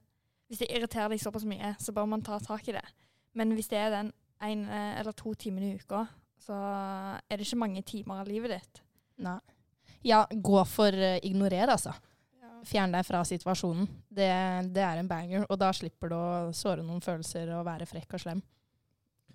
[0.47, 2.85] Hvis det irriterer deg såpass mye, så bør man ta tak i det.
[3.33, 4.11] Men hvis det er den
[4.45, 6.05] en eh, eller to timer i uka,
[6.39, 8.83] så er det ikke mange timer av livet ditt.
[9.25, 9.39] Nei.
[10.05, 11.91] Ja, gå for uh, ignorer, altså.
[12.67, 13.87] Fjern deg fra situasjonen.
[14.07, 14.29] Det,
[14.75, 18.15] det er en banger, og da slipper du å såre noen følelser og være frekk
[18.15, 18.41] og slem.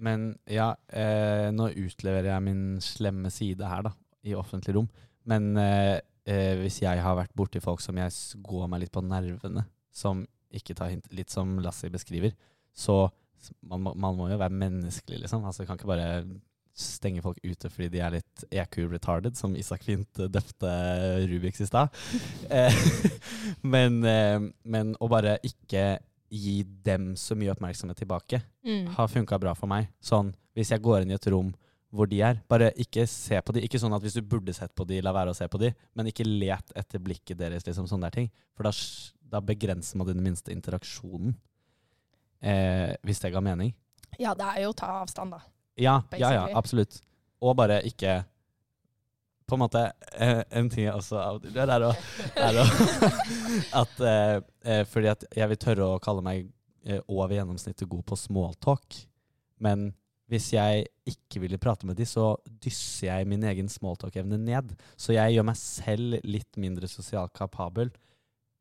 [0.02, 3.92] Men ja, eh, nå utleverer jeg min slemme side her, da,
[4.26, 4.88] i offentlig rom.
[5.30, 9.04] Men eh, eh, hvis jeg har vært borti folk som jeg går meg litt på
[9.04, 12.34] nervene, som ikke tar hint, litt som Lassie beskriver,
[12.74, 13.06] så
[13.62, 15.44] man, man må jo være menneskelig, liksom.
[15.48, 16.08] Altså, kan ikke bare
[16.74, 20.72] stenge folk ute fordi de er litt EQ-retarded, som Isak fint eh, døpte
[21.30, 21.94] Rubiks i stad.
[22.50, 22.74] Eh,
[23.74, 25.84] men, eh, men å bare ikke
[26.34, 28.86] gi dem så mye oppmerksomhet tilbake, Mm.
[28.96, 29.90] har funka bra for meg.
[30.00, 31.50] Sånn, hvis jeg går inn i et rom
[31.94, 33.60] hvor de er, bare ikke se på de.
[33.62, 35.68] Ikke sånn at hvis du burde sett på de, la være å se på de,
[35.94, 38.30] men ikke let etter blikket deres, liksom, sånne der ting.
[38.56, 38.72] For da,
[39.36, 41.36] da begrenser man den minste interaksjonen.
[42.44, 43.72] Eh, hvis det ga mening.
[44.20, 45.40] Ja, det er jo å ta avstand, da.
[45.80, 47.00] Ja, ja, ja, absolutt.
[47.42, 48.20] Og bare ikke
[49.44, 49.80] På en måte
[50.14, 51.18] eh, En ting jeg også
[51.50, 51.90] gjør, er å,
[53.82, 56.46] at, eh, eh, Fordi at jeg vil tørre å kalle meg
[56.86, 59.00] eh, over gjennomsnittet god på smalltalk.
[59.64, 59.90] Men
[60.30, 64.72] hvis jeg ikke ville prate med de, så dysser jeg min egen smalltalk-evne ned.
[64.96, 67.90] Så jeg gjør meg selv litt mindre sosialt kapabel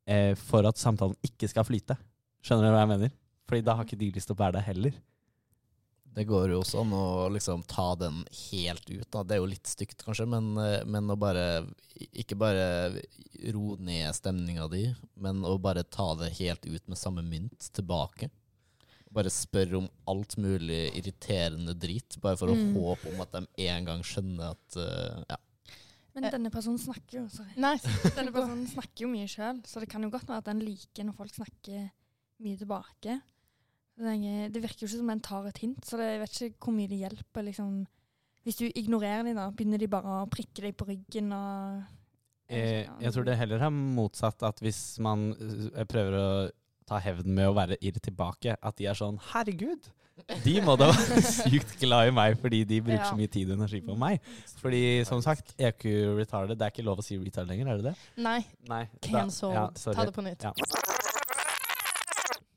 [0.10, 1.96] eh, for at samtalen ikke skal flyte.
[2.44, 3.14] Skjønner du hva jeg mener?
[3.54, 4.96] Fordi da har ikke de lyst til å bære deg heller.
[6.14, 8.20] Det går jo også an å liksom ta den
[8.52, 9.08] helt ut.
[9.14, 9.24] Da.
[9.26, 11.46] Det er jo litt stygt, kanskje, men, eh, men å bare
[12.14, 13.02] Ikke bare
[13.54, 14.88] ro ned stemninga di,
[15.22, 18.30] men å bare ta det helt ut med samme mynt tilbake.
[19.14, 22.74] Bare spørre om alt mulig irriterende drit, bare for å Mm.
[22.74, 25.38] håpe om at de en gang skjønner at uh, Ja.
[26.16, 27.54] Men denne personen snakker jo sorry.
[27.58, 27.78] Nei.
[28.18, 31.06] Denne personen snakker jo mye sjøl, så det kan jo godt være at den liker
[31.06, 31.92] når folk snakker
[32.42, 33.22] mye tilbake.
[33.98, 36.90] Det virker jo ikke som en tar et hint, så jeg vet ikke hvor mye
[36.90, 37.46] det hjelper.
[37.46, 37.74] Liksom.
[38.44, 41.84] Hvis du ignorerer dem, da, begynner de bare å prikke deg på ryggen og
[42.54, 46.28] jeg, jeg tror det heller er motsatt, at hvis man eh, prøver å
[46.90, 49.88] ta hevn med å være irr tilbake, at de er sånn Herregud!
[50.44, 53.08] De må da være sykt glad i meg fordi de bruker Ja.
[53.10, 54.20] så mye tid og energi på meg.
[54.62, 55.88] Fordi som sagt, EQ
[56.20, 57.96] retarded, det er ikke lov å si retard lenger, er det det?
[58.22, 58.42] Nei.
[58.70, 58.84] Nei.
[59.08, 59.56] Cancelled.
[59.58, 59.70] ja.
[59.74, 60.46] Ta det på nytt.
[60.46, 60.54] Ja.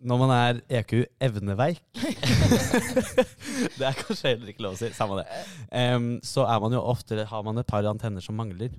[0.01, 0.93] Når man er EQ
[1.25, 1.79] evneveik
[3.79, 4.91] Det er kanskje heller ikke lov å si.
[4.97, 5.27] Samme det.
[5.71, 8.75] Um, så er man jo ofte, har man et par antenner som mangler.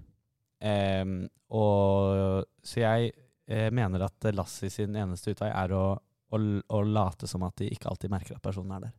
[0.62, 3.12] Um, og, så jeg
[3.47, 7.69] eh, mener at Lassie sin eneste utvei er å, å, å late som at de
[7.73, 8.95] ikke alltid merker at personen er der.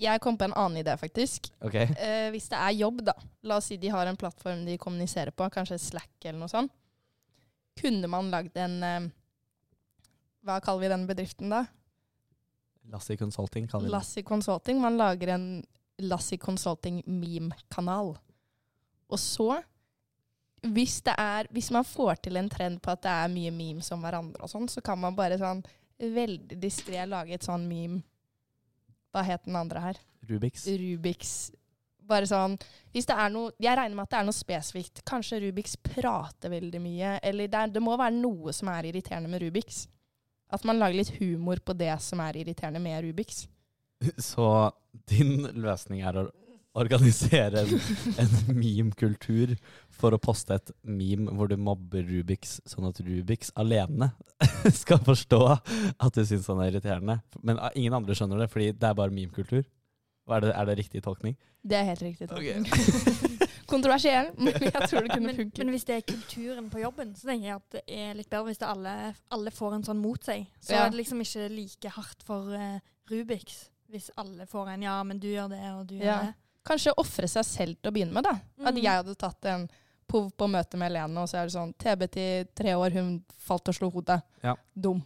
[0.00, 1.50] Jeg kom på en annen idé, faktisk.
[1.60, 1.90] Okay.
[1.92, 3.16] Uh, hvis det er jobb, da.
[3.48, 6.72] La oss si de har en plattform de kommuniserer på, kanskje Slack eller noe sånt.
[7.80, 9.10] Kunne man lagd en eh,
[10.46, 11.64] Hva kaller vi den bedriften, da?
[12.90, 13.96] Lassie Consulting kaller vi den.
[13.98, 14.80] Lassie Consulting.
[14.80, 15.46] Man lager en
[16.00, 18.14] Lassie Consulting meme-kanal.
[19.10, 19.62] Og så,
[20.62, 23.90] hvis, det er, hvis man får til en trend på at det er mye memes
[23.92, 25.62] om hverandre og sånn, så kan man bare sånn
[26.00, 28.00] veldig distré lage et sånn meme
[29.12, 29.98] Hva het den andre her?
[30.30, 30.64] Rubiks.
[30.80, 31.32] Rubiks
[32.08, 32.54] Bare sånn
[32.94, 35.02] Hvis det er noe Jeg regner med at det er noe spesifikt.
[35.04, 37.18] Kanskje Rubiks prater veldig mye.
[37.20, 39.84] Eller det, er, det må være noe som er irriterende med Rubiks.
[40.50, 43.46] At man lager litt humor på det som er irriterende med Rubiks.
[44.30, 44.70] Så
[45.10, 46.28] din løsning er å
[46.78, 47.80] organisere en,
[48.22, 49.56] en meme-kultur
[50.00, 54.12] for å poste et meme hvor du mobber Rubiks, sånn at Rubiks alene
[54.82, 57.20] skal forstå at du syns han er irriterende.
[57.42, 59.66] Men ah, ingen andre skjønner det, fordi det er bare meme-kultur.
[60.30, 61.34] Er er det riktig tolkning?
[61.66, 62.28] Det er helt riktig.
[62.30, 63.48] tolkning.
[63.70, 65.58] Kontroversiell, men jeg tror det kunne Men, funket.
[65.62, 68.44] men hvis det er kulturen på jobben, så tenker jeg at det er litt bedre
[68.50, 68.94] hvis det alle,
[69.30, 70.46] alle får en sånn mot seg.
[70.60, 70.84] Så Ja.
[70.86, 72.78] er det liksom ikke like hardt for uh,
[73.10, 76.34] Rubiks hvis alle får en 'ja, men du gjør det, og du gjør det'.
[76.64, 78.34] Kanskje ofre seg selv til å begynne med, da.
[78.64, 78.82] At Mm.
[78.82, 79.68] jeg hadde tatt en
[80.06, 83.24] POV på møte med Helene, og så er det sånn TB til tre år, hun
[83.38, 84.22] falt og slo hodet.
[84.44, 84.54] Ja.
[84.78, 85.02] Dum.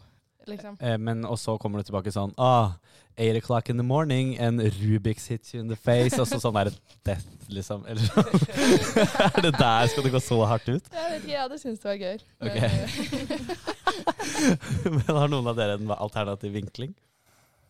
[0.51, 0.77] Liksom.
[0.81, 2.75] Eh, men og så kommer du tilbake sånn ah,
[3.17, 6.19] 8 o'clock in the morning, and Rubiks hits you in the face.
[6.19, 6.75] Og så sånn er det
[7.07, 7.85] death, liksom.
[7.87, 8.27] Eller sånn.
[9.29, 10.91] er det der skal det gå så hardt ut?
[10.91, 12.19] Jeg vet ikke, jeg hadde syntes det var gøy.
[12.49, 12.71] Okay.
[14.85, 16.95] Men, Men har noen av dere en alternativ vinkling?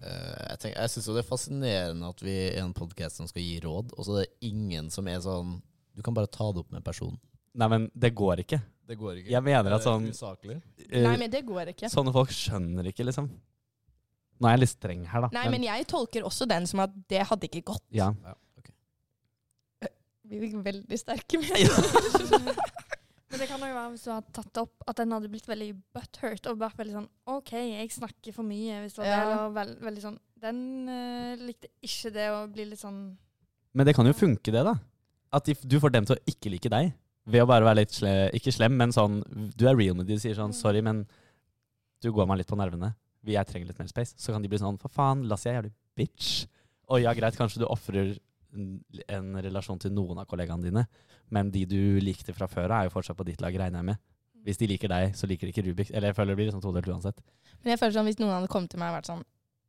[0.05, 3.45] Eh, jeg tenker, jeg syns det er fascinerende at vi er en podkast som skal
[3.45, 5.59] gi råd, og så er det ingen som er sånn
[5.95, 7.21] Du kan bare ta det opp med personen.
[7.55, 8.59] Nei, men det går ikke.
[8.87, 9.31] Det går ikke.
[9.33, 10.59] Jeg mener at sånn Usaklig.
[10.91, 11.89] eh, Nei, men det går ikke.
[11.93, 13.31] Sånne folk skjønner ikke, liksom.
[14.41, 15.29] Nå er jeg litt streng her, da.
[15.33, 17.85] Nei, men jeg tolker også den som at det hadde ikke gått.
[17.95, 18.11] ja.
[18.25, 18.75] Ja, okay.
[20.29, 22.59] Vi fikk veldig sterke meninger.
[23.35, 25.71] Men det kan jo være hvis du hadde tatt opp at den hadde blitt veldig
[25.97, 28.83] butthurt og vært veldig sånn OK, jeg snakker for mye.
[28.85, 29.17] Hvis det var Ja.
[29.17, 30.61] det, eller veld, veldig sånn Den
[30.93, 33.01] uh, likte ikke det å bli litt sånn
[33.75, 34.77] Men det kan jo funke, det, da.
[35.35, 36.93] At de, du får dem til å ikke like deg.
[37.27, 39.23] Ved å bare være litt sle, ikke slem, men sånn
[39.57, 40.53] Du er real med de, sier sånn.
[40.53, 41.07] 'sorry, men
[42.03, 42.95] du går meg litt på nervene'.
[43.25, 44.15] Jeg trenger litt mer space.
[44.21, 46.47] Så kan de bli sånn 'for faen, Lassie er jævlig bitch'.
[46.91, 48.19] Og ja, greit, kanskje du ofrer
[48.55, 50.87] en, en relasjon til noen av kollegaene dine,
[51.31, 53.85] men de du likte fra før av, er jo fortsatt på ditt lag, regner jeg
[53.85, 53.97] med.
[54.45, 55.91] Hvis de liker deg, så liker de ikke Rubik.
[55.91, 57.23] Eller jeg føler det blir liksom todelt uansett.
[57.65, 59.23] Men jeg føler sånn, hvis noen hadde kommet til meg og vært sånn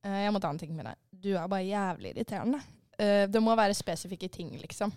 [0.03, 0.95] «Eh, Jeg må ta en ting med deg.
[1.23, 2.59] Du er bare jævlig irriterende.
[2.99, 4.91] Eh, det må være spesifikke ting, liksom.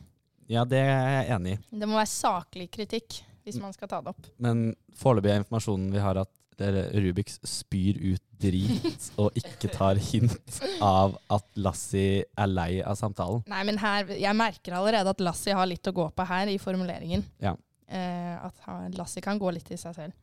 [0.48, 1.61] Ja, det er jeg enig i.
[1.80, 4.28] Det må være saklig kritikk hvis man skal ta det opp.
[4.40, 10.58] Men foreløpig er informasjonen vi har at Rubiks spyr ut drit og ikke tar hint
[10.82, 13.44] av at Lassie er lei av samtalen.
[13.50, 16.58] Nei, men her, jeg merker allerede at Lassie har litt å gå på her i
[16.62, 17.22] formuleringen.
[17.42, 17.54] Ja.
[17.87, 20.16] Eh, at Lassie kan gå litt i seg selv.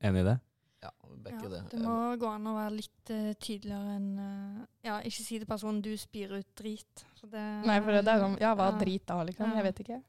[0.00, 0.38] Enig i det?
[1.20, 1.62] Ja, backer ja, det.
[1.72, 5.48] Det må gå an å være litt uh, tydeligere enn uh, Ja, ikke si til
[5.48, 7.04] personen 'du spyr ut drit'.
[7.20, 8.78] Så det, Nei, for det er sånn Ja, hva Ja.
[8.80, 9.50] drit da, liksom?
[9.52, 9.60] Ja.
[9.60, 10.00] Jeg vet ikke.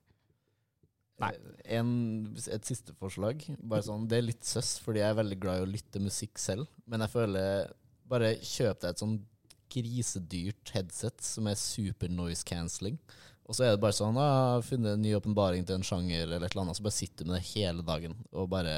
[1.21, 1.33] Nei.
[1.77, 1.89] En,
[2.49, 3.43] et siste forslag.
[3.59, 6.39] Bare sånn, det er litt søss, fordi jeg er veldig glad i å lytte musikk
[6.41, 6.67] selv.
[6.87, 7.71] Men jeg føler
[8.11, 9.19] Bare kjøp deg et sånn
[9.71, 12.97] grisedyrt headset som er super noise cancelling.
[13.47, 16.43] Og så er det bare sånn ah, Funnet en ny åpenbaring til en sjanger eller
[16.43, 16.75] et eller annet.
[16.79, 18.75] Så bare sitter du med det hele dagen, og bare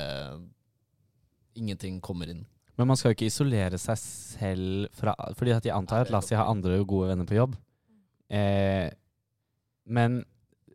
[1.55, 2.45] Ingenting kommer inn.
[2.77, 6.37] Men man skal jo ikke isolere seg selv fra Fordi at jeg antar at Lassie
[6.37, 7.57] har andre gode venner på jobb.
[8.33, 8.89] Eh,
[9.93, 10.23] men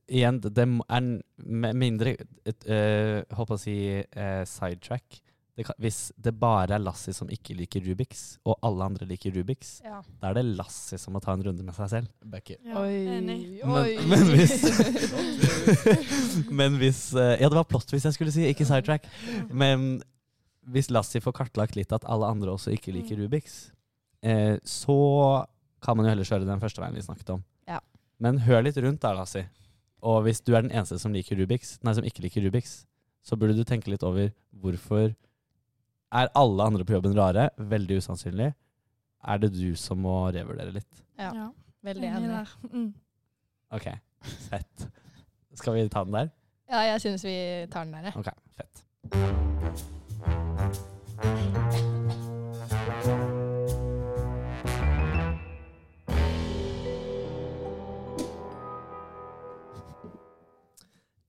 [0.08, 2.14] igjen, det er med mindre
[2.46, 5.18] et, øh, Holdt på å si eh, sidetrack.
[5.58, 9.34] Det kan, hvis det bare er Lassie som ikke liker Rubiks, og alle andre liker
[9.34, 9.98] Rubiks, Ja.
[10.22, 12.12] da er det Lassie som må ta en runde med seg selv.
[12.22, 13.18] Ja, Oi.
[13.18, 14.54] Men, men hvis
[16.60, 19.08] Men hvis eh, Ja, det var plott hvis jeg skulle si, ikke sidetrack.
[19.50, 19.98] Men
[20.72, 23.22] hvis Lassie får kartlagt litt at alle andre også ikke liker Mm.
[23.24, 23.72] Rubiks,
[24.22, 25.46] eh, så
[25.82, 27.44] kan man jo heller kjøre den første veien vi snakket om.
[27.68, 27.80] Ja.
[28.18, 29.48] Men hør litt rundt da, Lassie.
[30.02, 32.86] Og hvis du er den eneste som, liker Rubiks, nei, som ikke liker Rubiks,
[33.24, 35.14] så burde du tenke litt over hvorfor
[36.12, 37.50] er alle andre på jobben rare?
[37.58, 38.52] Veldig usannsynlig.
[39.26, 41.02] Er det du som må revurdere litt?
[41.18, 41.50] Ja, Ja,
[41.84, 42.46] veldig enig.
[42.72, 42.94] Mm.
[43.74, 43.88] OK,
[44.48, 44.88] fett.
[45.54, 46.30] Skal vi ta den der?
[46.70, 48.16] Ja, jeg syns vi tar den der, jeg.
[48.16, 49.94] OK, fett.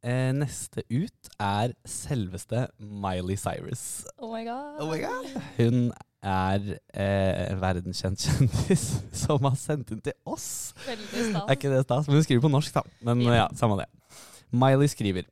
[0.03, 4.05] Eh, neste ut er selveste Miley Cyrus.
[4.17, 5.39] Oh my god.
[5.57, 5.91] Hun
[6.23, 6.59] er
[6.93, 10.73] eh, en verdenskjent kjendis som har sendt den til oss.
[10.87, 11.43] Veldig stas.
[11.45, 12.07] Er ikke det stas?
[12.07, 12.83] Men hun skriver på norsk, da.
[13.01, 13.87] Men ja, samme det.
[14.51, 15.29] Miley skriver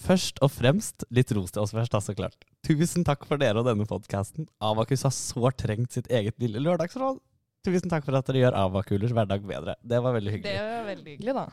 [0.00, 2.46] Først og fremst litt ros til oss først, da, så klart.
[2.66, 4.46] Tusen takk for dere og denne podkasten.
[4.64, 7.20] Avakus har sårt trengt sitt eget lille lørdagsråd.
[7.66, 9.76] Tusen takk for at dere gjør Avakulers hverdag bedre.
[9.84, 10.54] Det var veldig hyggelig.
[10.56, 11.44] Det var veldig hyggelig, da.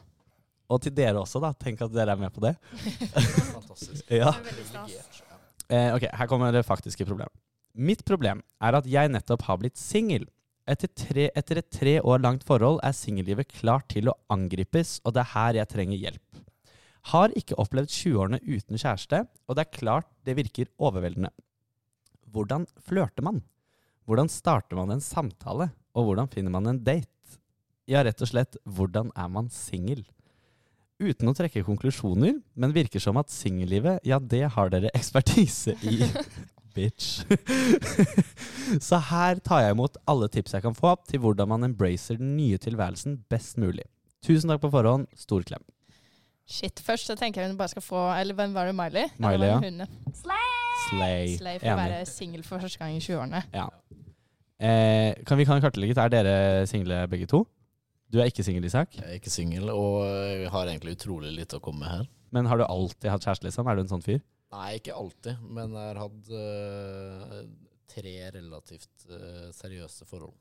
[0.72, 1.52] Og til dere også, da.
[1.60, 2.54] Tenk at dere er med på det.
[3.58, 4.08] Fantastisk.
[4.08, 4.32] Ja.
[4.32, 5.22] Det er veldig stas.
[5.68, 7.36] Eh, ok, her kommer det faktiske problemet.
[7.78, 10.24] Mitt problem er at jeg nettopp har blitt singel.
[10.68, 10.90] Etter,
[11.30, 15.34] etter et tre år langt forhold er singellivet klart til å angripes, og det er
[15.36, 16.42] her jeg trenger hjelp.
[17.08, 21.32] Har ikke opplevd 20-årene uten kjæreste, og det er klart det virker overveldende.
[22.28, 23.40] Hvordan flørter man?
[24.08, 25.70] Hvordan starter man en samtale?
[25.96, 27.40] Og hvordan finner man en date?
[27.88, 30.04] Ja, rett og slett, hvordan er man singel?
[31.00, 36.02] Uten å trekke konklusjoner, men virker som at singellivet, ja, det har dere ekspertise i.
[36.76, 37.24] Bitch.
[38.88, 42.36] Så her tar jeg imot alle tips jeg kan få til hvordan man embracer den
[42.38, 43.88] nye tilværelsen best mulig.
[44.26, 45.08] Tusen takk på forhånd.
[45.18, 45.64] Stor klem.
[46.48, 49.10] Shit, først så tenker jeg hun bare skal få Eller hvem var det, Miley?
[49.20, 49.58] Miley, ja.
[49.60, 49.84] Hun,
[50.88, 51.34] Slay.
[51.36, 53.42] Slay for å være singel for første gang i 20-årene.
[53.52, 53.66] Ja.
[54.58, 55.98] Eh, kan vi kan kartlegge?
[56.00, 57.44] Er dere single begge to?
[58.08, 58.96] Du er ikke singel, Isak.
[58.96, 62.08] Jeg er ikke singel, og jeg har egentlig utrolig lite å komme med her.
[62.32, 63.68] Men har du alltid hatt kjæreste, liksom?
[63.68, 64.22] Er du en sånn fyr?
[64.56, 67.42] Nei, ikke alltid, men jeg har hatt øh,
[67.92, 70.36] tre relativt øh, seriøse forhold.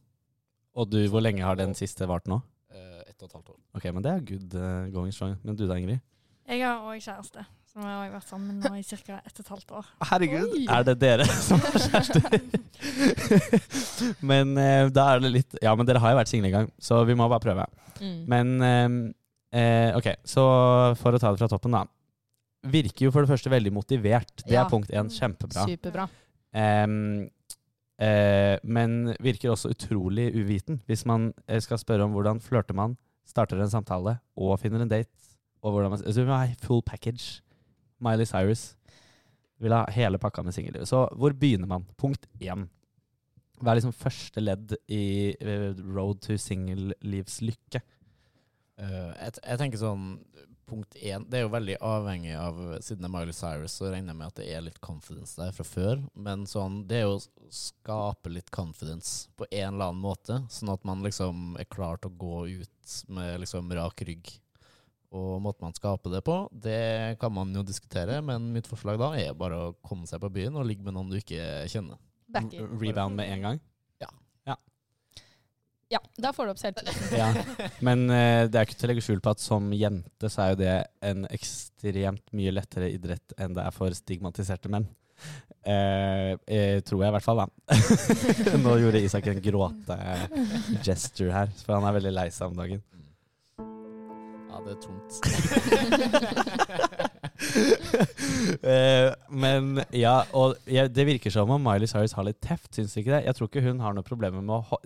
[0.78, 2.38] Og du, hvor lenge har den siste vart nå?
[2.72, 3.58] Uh, ett og et halvt år.
[3.78, 5.36] Ok, men det er good uh, going strong.
[5.44, 6.00] Men du da, Ingrid?
[6.46, 9.16] Jeg har òg kjæreste, som vi har vært sammen nå i ca.
[9.26, 9.86] ett og et halvt år.
[10.10, 10.64] Herregud, Oi.
[10.70, 12.40] er det dere som har kjærester?
[14.30, 16.70] men eh, da er det litt Ja, men dere har jo vært single en gang,
[16.78, 17.66] så vi må bare prøve.
[17.98, 18.18] Mm.
[18.30, 18.96] Men eh,
[19.58, 20.44] eh, ok, så
[21.00, 21.84] for å ta det fra toppen, da.
[22.66, 24.32] Virker jo for det første veldig motivert.
[24.44, 24.64] Det Ja.
[24.64, 25.10] er punkt én.
[25.12, 25.66] Kjempebra.
[25.70, 26.06] Superbra.
[26.56, 27.26] Em,
[28.02, 30.80] eh, men virker også utrolig uviten.
[30.86, 34.92] Hvis man eh, skal spørre om hvordan flørter man, starter en samtale og finner en
[34.92, 35.10] date.
[35.62, 37.42] Og hvordan man, altså, full package.
[37.98, 38.76] Miley Cyrus
[39.58, 40.88] vil ha hele pakka med singellivet.
[40.88, 41.86] Så hvor begynner man?
[41.98, 42.66] Punkt én.
[43.56, 47.80] Hva er liksom første ledd i eh, road to singellivslykke?
[48.76, 50.18] Uh, jeg, jeg tenker sånn
[50.66, 54.10] Punkt én Det er jo veldig avhengig av Siden det er Miley Cyrus, så regner
[54.10, 56.00] jeg med at det er litt confidence der fra før.
[56.14, 60.72] Men sånn, det er jo å skape litt confidence på en eller annen måte, sånn
[60.74, 64.32] at man liksom er klar til å gå ut med liksom rak rygg.
[65.14, 69.12] Og måten man skaper det på, det kan man jo diskutere, men mitt forslag da
[69.16, 72.02] er bare å komme seg på byen og ligge med noen du ikke kjenner.
[72.34, 72.66] Backer.
[72.82, 73.60] Rebound med en gang?
[74.02, 74.10] Ja,
[76.18, 77.18] da får du opp selvtilliten.
[77.18, 77.30] Ja,
[77.84, 80.52] men uh, det er ikke til å legge skjul på at som jente så er
[80.52, 84.88] jo det en ekstremt mye lettere idrett enn det er for stigmatiserte menn.
[85.66, 87.48] Uh, eh, tror jeg i hvert fall, da.
[88.64, 92.82] Nå gjorde Isak en gråte-gesture her, for han er veldig lei seg om dagen.
[94.66, 95.10] Det er tungt.
[98.66, 102.94] Eh, men ja, og ja, det virker som om Miley Cyrus har litt teft, syns
[102.94, 103.26] du ikke det?
[103.26, 104.78] Jeg tror ikke hun har noe problemer med å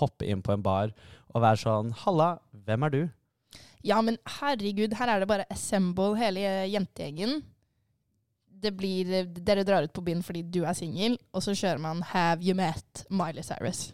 [0.00, 0.94] hoppe inn på en bar
[1.34, 2.30] og være sånn Halla,
[2.66, 3.00] hvem er du?
[3.86, 7.42] Ja, men herregud, her er det bare assemble hele jentegjengen.
[8.48, 12.02] Det blir, dere drar ut på byen fordi du er singel, og så kjører man
[12.14, 13.90] Have you met Miley Cyrus?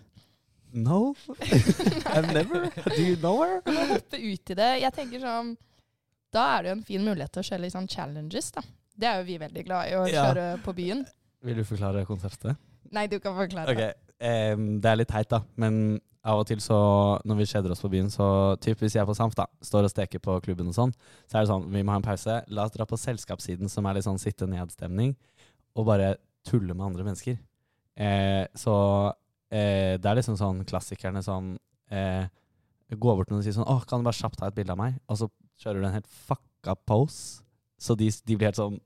[0.75, 2.67] No, I've never.
[2.97, 3.61] Do you know her?
[3.63, 4.71] Hoppe ut i det.
[4.83, 5.53] Jeg tenker sånn
[6.35, 8.65] Da er det jo en fin mulighet til å kjøre litt sånn challenges, da.
[8.99, 10.25] Det er jo vi veldig glad i å Ja.
[10.33, 11.05] kjøre på byen.
[11.47, 12.57] Vil du forklare konseptet?
[12.91, 13.71] Nei, du kan forklare.
[13.71, 15.41] Ok, Um, Det er litt teit, da.
[15.57, 19.03] Men av og til så, når vi kjeder oss på byen, så typ hvis jeg
[19.03, 20.93] er på Samf, da, står og steker på klubben og sånn,
[21.29, 22.37] så er det sånn Vi må ha en pause.
[22.49, 25.15] La oss dra på selskapssiden, som er litt sånn sitte ned-stemning,
[25.77, 26.15] og bare
[26.47, 27.37] tulle med andre mennesker.
[27.99, 29.13] Eh, så
[29.53, 31.55] eh, det er liksom sånn klassikerne sånn
[31.93, 32.25] eh,
[32.95, 34.75] Gå bort til noen og si sånn Å, kan du bare kjapt ta et bilde
[34.75, 34.99] av meg?
[35.11, 35.29] Og så
[35.63, 37.43] kjører du en helt fucka pose.
[37.81, 38.77] Så de, de blir helt sånn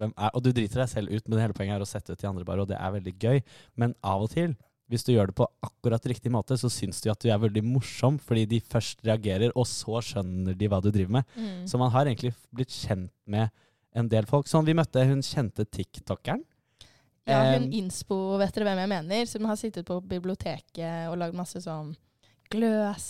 [0.00, 2.20] hvem er, Og du driter deg selv ut, men hele poenget er å sette ut
[2.22, 3.42] de andre bare, og det er veldig gøy.
[3.80, 4.54] Men av og til,
[4.90, 7.62] hvis du gjør det på akkurat riktig måte, så syns de at du er veldig
[7.66, 11.36] morsom, fordi de først reagerer, og så skjønner de hva du driver med.
[11.36, 11.66] Mm.
[11.70, 13.52] Så man har egentlig blitt kjent med
[13.94, 14.48] en del folk.
[14.50, 16.42] Sånn, vi møtte hun kjente tiktokeren.
[17.30, 19.26] Ja, hun Em, Inspo, vet dere hvem jeg mener?
[19.30, 21.94] Som har sittet på biblioteket og lagd masse sånn
[22.52, 23.08] gløs.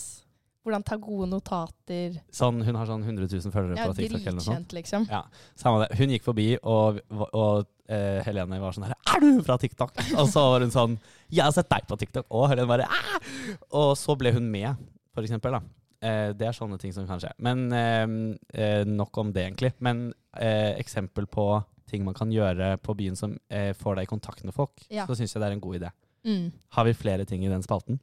[0.60, 2.18] Hvordan ta gode notater.
[2.36, 4.74] Sånn, hun har sånn 100 000 følgere Ja, på TikTok eller noe sånt.
[4.76, 5.06] liksom.
[5.08, 5.22] Ja,
[5.56, 5.96] samme det.
[5.96, 6.98] Hun gikk forbi, og,
[7.32, 9.96] og uh, Helene var sånn her Er du fra TikTok?
[10.20, 10.98] Og så var hun sånn
[11.32, 12.28] Jeg har sett deg på TikTok.
[12.36, 13.20] Og Helene bare Æ!
[13.80, 14.76] Og så ble hun med,
[15.16, 15.56] for eksempel.
[15.56, 15.62] da.
[16.04, 17.32] Uh, det er sånne ting som kan skje.
[17.40, 19.72] Men uh, nok om det, egentlig.
[19.80, 21.44] Men eksempel på
[21.90, 25.06] ting man kan gjøre på byen som eh, får deg i kontakt med folk, Ja.
[25.10, 25.90] så syns jeg det er en god idé.
[26.24, 26.46] Mm.
[26.76, 27.98] Har vi flere ting i den spalten?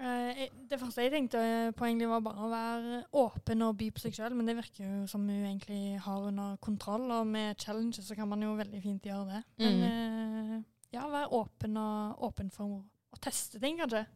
[0.00, 1.40] Eh, det første jeg tenkte
[1.76, 4.86] på, egentlig var bare å være åpen og by på seg sjøl, men det virker
[4.86, 8.80] jo som hun egentlig har under kontroll, og med challenges så kan man jo veldig
[8.80, 9.42] fint gjøre det.
[9.60, 10.54] Men eh,
[10.96, 12.80] ja, være åpen og åpen for
[13.12, 14.06] å teste ting, kanskje.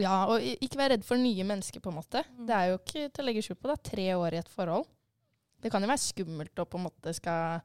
[0.00, 2.24] Ja, og ikke være redd for nye mennesker, på en måte.
[2.34, 2.44] Mm.
[2.48, 3.68] Det er jo ikke til å legge skjul på.
[3.70, 4.86] Det er tre år i et forhold.
[5.60, 7.60] Det kan jo være skummelt å på en måte skal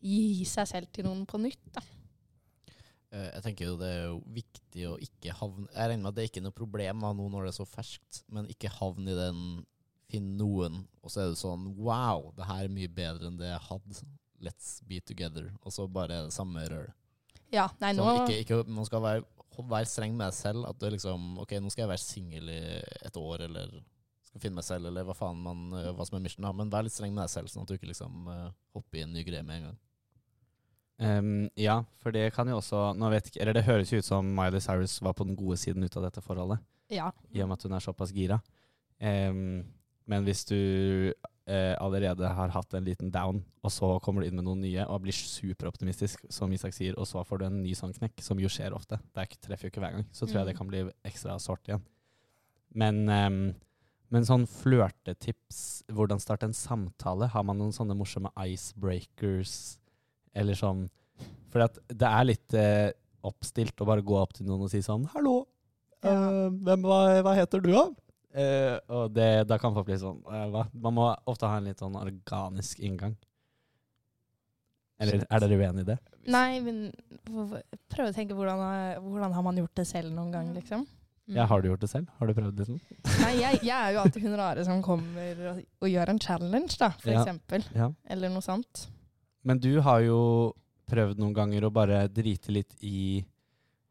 [0.00, 1.64] gi seg selv til noen på nytt.
[1.74, 1.82] Da.
[3.10, 6.18] Eh, Jeg tenker jo det er jo viktig å ikke havne Jeg regner med at
[6.18, 9.14] det ikke er noe problem da, nå når det er så ferskt, men ikke havne
[9.14, 9.42] i den
[10.08, 13.50] Finn noen, og så er det sånn Wow, det her er mye bedre enn det
[13.50, 13.96] jeg hadde.
[14.40, 15.50] Let's be together.
[15.60, 16.86] Og så bare er det samme røl.
[17.52, 19.26] Ja, nei, nå Sånn, ikke, ikke, man skal være,
[19.58, 20.64] være streng med deg selv.
[20.64, 22.58] At du liksom Ok, nå skal jeg være singel i
[23.04, 23.74] et år, eller
[24.28, 26.44] skal finne meg selv, eller hva faen man, eh, hva som er mission.
[26.46, 26.52] da.
[26.56, 29.04] Men vær litt streng med deg selv, sånn at du ikke liksom uh, hopper i
[29.06, 29.78] en ny greie med en gang.
[30.98, 34.06] Um, ja, for det kan jo også nå vet ikke, Eller det høres jo ut
[34.06, 36.58] som Miley Cyrus var på den gode siden ut av dette forholdet.
[36.90, 37.10] Ja.
[37.36, 38.38] i og med at hun er såpass gira.
[38.98, 39.60] Um,
[40.08, 40.56] men hvis du
[41.12, 44.86] uh, allerede har hatt en liten down, og så kommer du inn med noen nye
[44.88, 48.40] og blir superoptimistisk, som Isak sier, og så får du en ny sånn knekk, som
[48.40, 50.54] jo skjer ofte, det er ikke, treffer jo ikke hver gang, så tror jeg det
[50.56, 50.58] Mm.
[50.62, 51.84] kan bli ekstra sårt igjen.
[52.74, 53.54] Men, em,
[54.14, 59.78] men sånn flørtetips, hvordan starte en samtale, har man noen sånne morsomme icebreakers,
[60.34, 60.86] eller sånn
[61.50, 62.90] For det er litt eh,
[63.26, 65.46] oppstilt å bare gå opp til noen og si sånn 'Hallo,
[66.04, 66.12] Ja.
[66.12, 67.88] Eh, hvem, hva, hva heter du, da?
[68.38, 70.68] Eh, og det, da kan folk bli sånn eh, hva?
[70.72, 73.16] Man må ofte ha en litt sånn organisk inngang.
[75.00, 75.96] Eller er dere uenig i det?
[76.26, 76.92] Nei, men
[77.88, 78.62] prøv å tenke hvordan,
[79.02, 80.86] hvordan har man gjort det selv noen gang, liksom?
[81.28, 81.36] Mm.
[81.36, 82.08] Ja, har du gjort det selv?
[82.18, 82.64] Har du prøvd det?
[82.68, 82.78] Liksom?
[83.20, 86.76] Nei, jeg, jeg er jo alltid hun rare som kommer og, og gjør en challenge,
[86.80, 87.20] da, for Ja.
[87.22, 87.66] eksempel.
[87.76, 87.90] Ja.
[88.08, 88.86] Eller noe sånt.
[89.44, 90.20] Men du har jo
[90.88, 93.24] prøvd noen ganger å bare drite litt i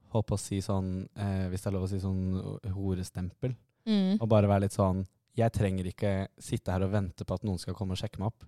[0.07, 2.21] Håper å si sånn, eh, hvis det er lov å si sånn
[2.73, 3.51] horestempel.
[3.85, 4.17] Mm.
[4.21, 5.01] Og bare være litt sånn
[5.37, 6.11] Jeg trenger ikke
[6.41, 8.47] sitte her og vente på at noen skal komme og sjekke meg opp.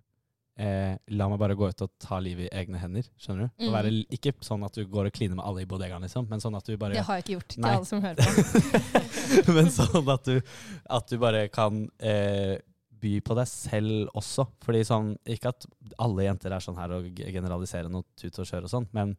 [0.60, 3.06] Eh, la meg bare gå ut og ta livet i egne hender.
[3.22, 3.64] Skjønner du?
[3.64, 3.70] Mm.
[3.78, 6.58] være, ikke sånn at du går og kliner med alle i bodegaen, liksom, men sånn
[6.60, 7.76] at du bare Det har jeg ikke gjort til Nei.
[7.78, 9.54] alle som hører på.
[9.56, 10.52] Men sånn at du,
[10.98, 12.58] at du bare kan eh,
[13.00, 14.50] by på deg selv også.
[14.66, 15.68] Fordi sånn, Ikke at
[16.02, 19.16] alle jenter er sånn her og generaliserer noe tut og kjør og sånn, men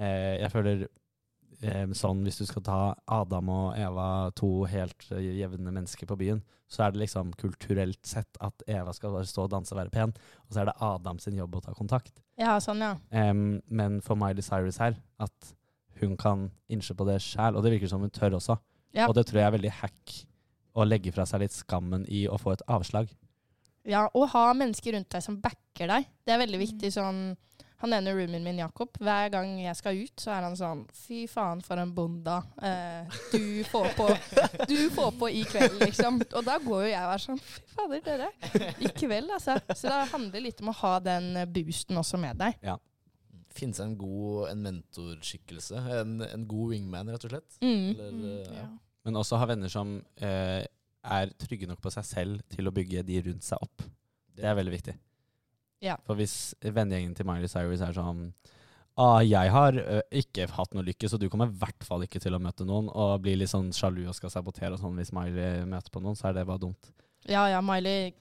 [0.00, 0.88] eh, jeg føler
[1.96, 2.80] sånn hvis du skal ta
[3.10, 6.40] Adam og Eva, to helt eh, jevne mennesker på byen,
[6.70, 9.92] så er det liksom kulturelt sett at Eva skal bare stå og danse og være
[9.92, 10.14] pen,
[10.46, 12.22] og så er det Adam sin jobb å ta kontakt.
[12.40, 12.94] Ja, sånn, ja.
[13.10, 15.54] Um, men for Miley Cyrus her, at
[16.00, 18.56] hun kan innse på det sjæl, og det virker som hun tør også.
[18.96, 19.10] Ja.
[19.10, 20.14] Og det tror jeg er veldig hack
[20.78, 23.10] å legge fra seg litt skammen i å få et avslag.
[23.88, 26.08] Ja, og ha mennesker rundt deg som backer deg.
[26.24, 26.92] Det er veldig viktig.
[26.94, 27.34] sånn
[27.80, 31.22] Han ene roomien min, Jakob, hver gang jeg skal ut, så er han sånn Fy
[31.32, 34.08] faen, for en bonda eh, du, får på,
[34.68, 36.18] du får på i kveld, liksom.
[36.36, 38.28] Og da går jo jeg og er sånn Fy fader, dere.
[38.84, 39.56] I kveld, altså.
[39.72, 42.60] Så det handler litt om å ha den boosten også med deg.
[43.56, 45.80] Finnes en god en mentorskikkelse?
[46.00, 47.56] En, en god wingman, rett og slett?
[47.64, 47.88] Mm.
[47.96, 48.68] Eller, Mm, eh, ja.
[49.08, 50.60] Men også ha venner som eh,
[51.02, 53.82] er trygge nok på seg selv til å bygge de rundt seg opp.
[54.36, 54.94] Det er veldig viktig.
[55.80, 55.96] Ja.
[56.06, 58.32] For hvis vennegjengen til Miley Cyrus er sånn
[59.00, 62.20] ah, 'Jeg har ø, ikke hatt noe lykke, så du kommer i hvert fall ikke
[62.20, 65.12] til å møte noen', og blir litt sånn sjalu og skal sabotere og sånn hvis
[65.16, 66.90] Miley møter på noen, så er det bare dumt.
[67.28, 68.12] Ja ja, Miley,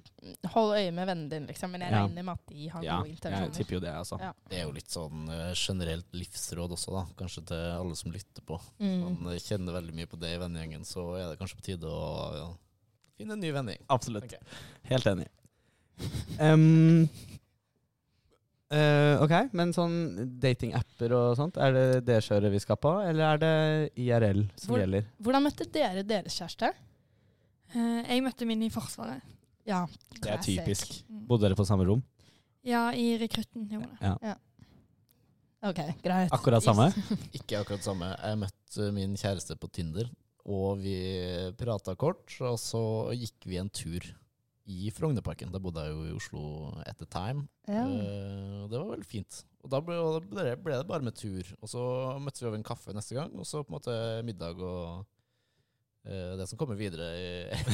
[0.51, 1.71] hold øye med vennen din, liksom.
[1.71, 2.05] Men jeg Ja.
[2.05, 4.19] regner med at de har Ja, gode jeg tipper jo det, altså.
[4.19, 4.33] Ja.
[4.49, 7.05] Det er jo litt sånn generelt livsråd også, da.
[7.17, 8.59] Kanskje til alle som lytter på.
[8.79, 9.21] Mm.
[9.21, 12.35] Man kjenner veldig mye på det i vennegjengen, så er det kanskje på tide å
[12.35, 12.49] ja,
[13.17, 13.85] finne en ny vennegjeng.
[13.89, 14.23] Absolutt.
[14.25, 14.39] Okay.
[14.83, 15.27] Helt enig.
[16.39, 17.09] Em,
[18.71, 19.95] eh, ok, men sånn
[20.41, 23.53] datingapper og sånt, er det det kjøret vi skal på, eller er det
[24.05, 25.07] IRL som Hvor- gjelder?
[25.19, 26.71] Hvordan møtte dere deres kjæreste?
[27.75, 29.21] Uh, jeg møtte min i Forsvaret.
[29.69, 29.83] Ja,
[30.21, 31.03] Det er typisk.
[31.09, 31.27] Mm.
[31.27, 32.01] Bodde dere på samme rom?
[32.65, 33.67] Ja, i rekrutten.
[33.69, 34.35] gjorde det.
[35.69, 36.31] OK, greit.
[36.31, 36.87] Akkurat samme?
[37.37, 38.13] Ikke akkurat samme.
[38.15, 40.07] Jeg møtte min kjæreste på Tinder,
[40.49, 40.95] og vi
[41.59, 42.81] prata kort, og så
[43.13, 43.99] gikk vi en tur
[44.69, 45.49] i Frognerparken.
[45.53, 46.41] Da bodde jeg jo i Oslo
[46.85, 47.47] at the time.
[47.67, 47.85] Ja.
[47.85, 49.45] Uh, det var veldig fint.
[49.65, 51.43] Og da ble, og da ble, det, bare med tur.
[51.59, 51.81] Og så
[52.21, 53.93] møttes vi over en kaffe neste gang, og så på en måte
[54.27, 54.83] middag og
[56.05, 57.19] uh, det som kommer videre i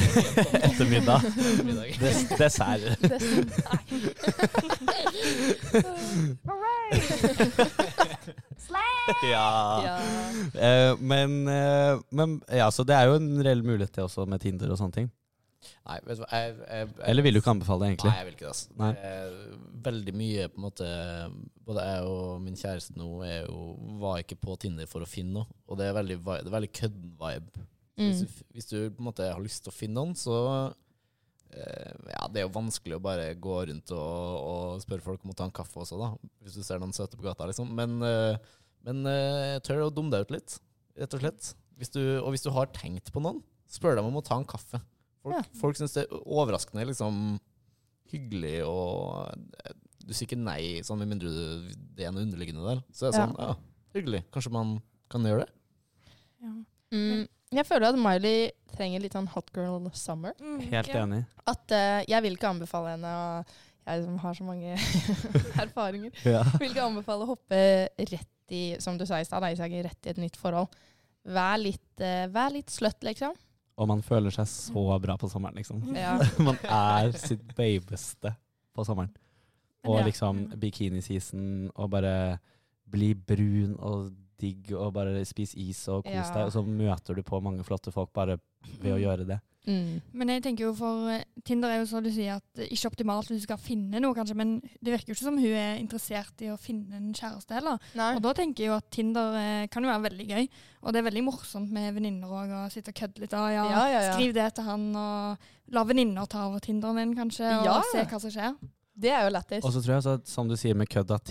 [0.69, 1.19] Ettermiddag.
[1.51, 1.89] ettermiddag.
[1.99, 2.83] Des dessert.
[9.33, 9.49] ja.
[9.83, 9.97] ja.
[10.55, 14.39] Uh, men, eh, men ja, så det er jo en reell mulighet til også med
[14.41, 15.09] Tinder og sånne ting.
[15.85, 18.11] Nei, vet du hva jeg, jeg, jeg, Eller vil du ikke anbefale det, egentlig?
[18.11, 18.53] Nei, jeg vil ikke det.
[18.53, 18.77] Altså.
[18.81, 18.89] Nei.
[19.09, 20.89] Er veldig mye på en måte
[21.65, 23.59] Både jeg og min kjæreste nå er jo,
[24.01, 25.47] var ikke på Tinder for å finne noe.
[25.69, 27.65] Og det er veldig, det er veldig kødden vibe.
[27.95, 28.27] Hvis, Mm.
[28.27, 30.33] du, hvis du på en måte har lyst til å finne noen, så
[31.55, 35.31] eh, Ja, det er jo vanskelig å bare gå rundt og, og spørre folk om
[35.31, 36.09] å ta en kaffe også, da.
[36.43, 37.71] Hvis du ser noen søte på gata, liksom.
[37.77, 38.37] Men, eh,
[38.85, 40.57] men eh, tør å dumme deg ut litt,
[40.99, 41.53] rett og slett.
[41.79, 43.41] Hvis du, og hvis du har tenkt på noen,
[43.71, 44.79] spør dem om å ta en kaffe.
[45.25, 45.43] Folk, Ja.
[45.57, 47.15] folk syns det er overraskende liksom
[48.13, 49.33] hyggelig, og
[50.05, 51.31] du sier ikke nei, sånn med mindre
[51.97, 52.83] det er noe underliggende der.
[52.93, 53.55] Så det er sånn, ja,
[53.97, 54.21] hyggelig.
[54.35, 54.75] Kanskje man
[55.09, 55.53] kan gjøre det?
[56.45, 56.51] Ja.
[56.95, 57.23] Mm.
[57.55, 60.33] Jeg føler at Miley trenger litt sånn hot girl summer.
[60.41, 61.21] Mm, Helt enig.
[61.47, 63.45] At uh, jeg vil ikke anbefale henne, å
[63.85, 64.75] jeg som har så mange
[65.63, 66.43] erfaringer, Ja.
[66.59, 67.59] vil ikke anbefale å hoppe
[67.97, 70.73] rett i, som du sa i sted, rett i et nytt forhold.
[71.25, 73.33] Vær litt, uh, vær litt sløtt, liksom.
[73.77, 75.81] Og man føler seg så bra på sommeren, liksom.
[75.95, 76.13] Ja.
[76.47, 78.31] Man er sitt babeste
[78.75, 79.11] på sommeren.
[79.85, 82.39] Og liksom bikiniseason, og bare
[82.89, 86.23] bli brun og digg, og bare spise is og kos Ja.
[86.33, 86.45] deg.
[86.47, 88.39] Og så møter du på mange flotte folk bare
[88.81, 89.39] ved å gjøre det.
[89.67, 90.01] Mm.
[90.13, 92.91] Men jeg tenker jo for eh, Tinder er jo så du sier at det ikke
[92.91, 95.79] optimalt hvis du skal finne noe, kanskje, men det virker jo ikke som hun er
[95.81, 97.79] interessert i å finne en kjæreste heller.
[97.97, 98.11] Nei.
[98.17, 100.47] Og da tenker jeg jo at Tinder eh, kan jo være veldig gøy.
[100.85, 103.33] Og det er veldig morsomt med venninner òg, å sitte og kødde litt.
[103.33, 104.13] Og ja, Ja, ja, ja.
[104.13, 107.79] Skriv det til han, og la venninner ta over Tinderen din, kanskje, og Ja.
[107.91, 108.55] se hva som skjer.
[108.95, 109.65] Det er jo lættis.
[109.65, 111.25] Og så tror jeg så, som du sier med kødd, at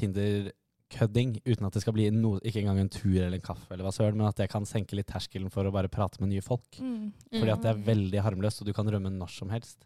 [0.94, 3.84] Tinder-kødding, uten at det skal bli no, ikke engang en tur eller en kaffe, eller
[3.84, 6.42] hva søren, men at det kan senke litt terskelen for å bare prate med nye
[6.44, 6.78] folk.
[6.80, 7.12] Mm.
[7.32, 7.84] Fordi at det er Mm.
[7.84, 9.84] veldig harmløst, og du kan rømme når som helst.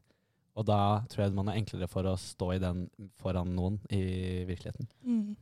[0.56, 4.44] Og da tror jeg man er enklere for å stå i den foran noen i
[4.44, 4.88] virkeligheten.
[5.06, 5.36] Mm.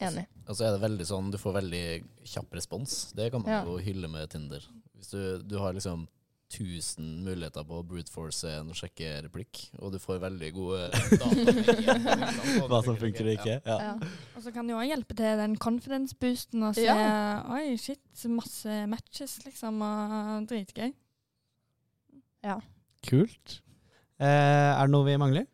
[0.00, 0.26] Enig.
[0.48, 3.12] Og så er det veldig sånn, du får veldig kjapp respons.
[3.14, 3.64] Det kan man Ja.
[3.64, 4.60] jo hylle med Tinder.
[4.98, 6.06] Hvis du, du har liksom
[6.46, 10.84] 1000 muligheter på å brute force en sjekkereplikk, og du får veldig gode
[11.22, 11.54] data.
[12.70, 13.56] Hva som funker og ikke.
[13.66, 13.78] Ja.
[13.88, 13.94] Ja.
[14.36, 17.42] Og så kan det jo òg hjelpe til den confidence-boosten og se Ja.
[17.56, 19.82] Oi, shit, masse matches, liksom.
[19.82, 20.94] Og dritgøy.
[22.46, 22.60] Ja.
[23.06, 23.58] Kult.
[24.22, 24.26] Eh,
[24.70, 25.46] er det noe vi mangler?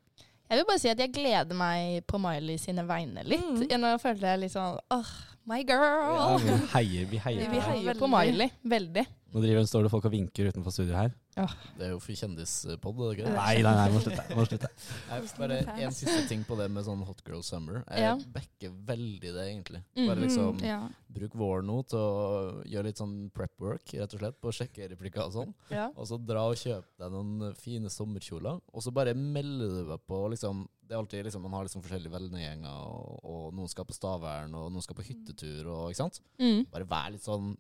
[0.53, 3.41] Jeg vil bare si at jeg gleder meg på Miley sine vegne litt.
[3.41, 3.63] Mm.
[3.71, 5.13] Jeg Nå føler jeg litt sånn åh,
[5.49, 6.45] my Ja, girl.
[6.45, 7.49] vi heier, vi heier.
[7.49, 8.11] Vi på heier på.
[8.13, 8.51] Miley.
[8.69, 9.07] Veldig.
[9.33, 11.13] Nå driver, står det folk og vinker utenfor studio her.
[11.33, 13.37] Det er jo for kjendispod, er det ikke det?
[13.39, 14.25] Nei, nei, nei, må slutte.
[14.37, 14.69] Må slutte.
[15.09, 15.57] Nei, bare
[15.87, 17.79] en siste ting på det med sånn Hot Girl Summer.
[17.89, 18.11] Jeg Ja.
[18.35, 19.81] backer veldig det, egentlig.
[19.97, 20.07] Mhm.
[20.11, 20.81] Bare liksom Mm, ja.
[21.09, 24.53] Bruk våren nå til å gjøre litt sånn prep work, rett og slett, på å
[24.53, 25.55] sjekke replikker og sånn.
[25.71, 25.89] Ja.
[25.97, 30.01] Og så dra og kjøpe deg noen fine sommerkjoler, og så bare melde du deg
[30.07, 33.87] på liksom Det er alltid liksom Man har liksom forskjellige vennegjenger, og, og noen skal
[33.87, 36.21] på Stavern, og noen skal på hyttetur, og ikke sant.
[36.39, 36.67] Mm.
[36.71, 37.57] Bare vær litt sånn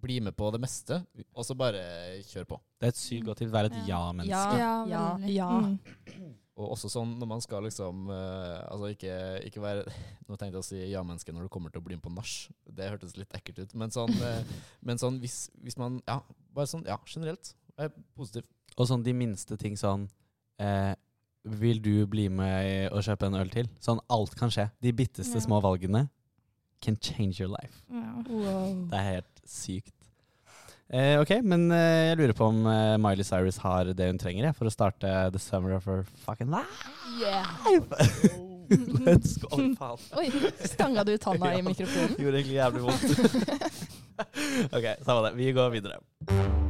[0.00, 0.98] Bli med på det meste,
[1.34, 1.80] og så bare
[2.28, 2.58] kjør på.
[2.80, 3.52] Det er et sykt godt tips.
[3.54, 3.84] Vær et Ja.
[3.88, 4.58] ja-menneske.
[4.60, 4.74] Ja.
[4.86, 5.48] Ja, ja, ja.
[5.60, 6.34] Mm.
[6.56, 9.12] Og også sånn når man skal liksom uh, Altså ikke,
[9.44, 9.82] ikke være
[10.28, 12.30] Nå tenkte jeg å si ja-menneske når du kommer til å bli med på nach.
[12.64, 13.74] Det hørtes litt ekkelt ut.
[13.76, 14.40] Men sånn, uh,
[14.86, 16.20] men sånn hvis, hvis man Ja,
[16.56, 17.54] bare sånn ja, generelt.
[17.76, 18.44] Vær positiv.
[18.76, 20.06] Og sånn de minste ting sånn
[20.60, 20.94] eh,
[21.60, 23.68] Vil du bli med og kjøpe en øl til?
[23.80, 24.70] Sånn alt kan skje.
[24.80, 25.44] De bitteste Ja.
[25.44, 26.06] små valgene
[26.86, 27.82] can change your life.
[27.90, 28.88] Wow.
[28.90, 29.92] Det er helt sykt.
[30.86, 34.46] Eh, ok, men eh, jeg lurer på om eh, Miley Cyrus har det hun trenger
[34.46, 36.86] jeg, for å starte The Summer of Her Fucking Life.
[37.18, 37.42] Yeah.
[39.06, 39.50] Let's go.
[39.78, 40.06] Faen.
[40.18, 40.28] Oi,
[40.62, 42.14] stanga du tanna i mikrofonen?
[42.22, 43.10] Gjorde egentlig jævlig vondt.
[44.76, 45.34] ok, samme det.
[45.42, 46.65] Vi går videre.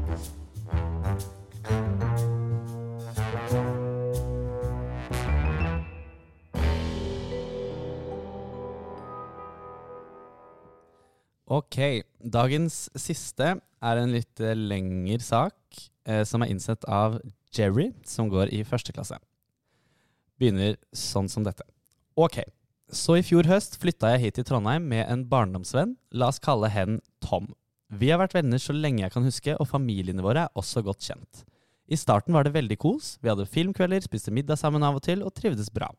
[11.47, 15.55] Ok, dagens siste er en litt eh, lengre sak
[16.03, 17.20] eh, som er innsett av
[17.55, 19.20] Jerry, som går i første klasse.
[20.42, 21.62] Begynner sånn som dette.
[22.18, 22.40] Ok,
[22.90, 25.94] så i fjor høst flytta jeg hit til Trondheim med en barndomsvenn.
[26.18, 27.53] La oss kalle hen Tom.
[27.94, 31.07] Vi har vært venner så lenge jeg kan huske, og familiene våre er også godt
[31.07, 31.47] kjent.
[31.86, 33.14] I starten var det veldig kos.
[33.22, 35.94] Vi hadde filmkvelder, spiste middag sammen av og til og trivdes bra.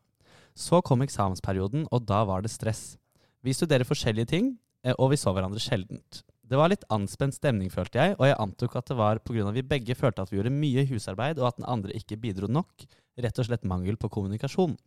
[0.52, 2.98] Så kom eksamensperioden, og da var det stress.
[3.40, 4.58] Vi studerer forskjellige ting,
[4.96, 6.22] og vi så hverandre sjeldent.
[6.48, 9.50] Det var litt anspent stemning, følte jeg, og jeg antok at det var pga.
[9.52, 12.86] vi begge følte at vi gjorde mye husarbeid, og at den andre ikke bidro nok.
[13.20, 14.78] Rett og slett mangel på kommunikasjon.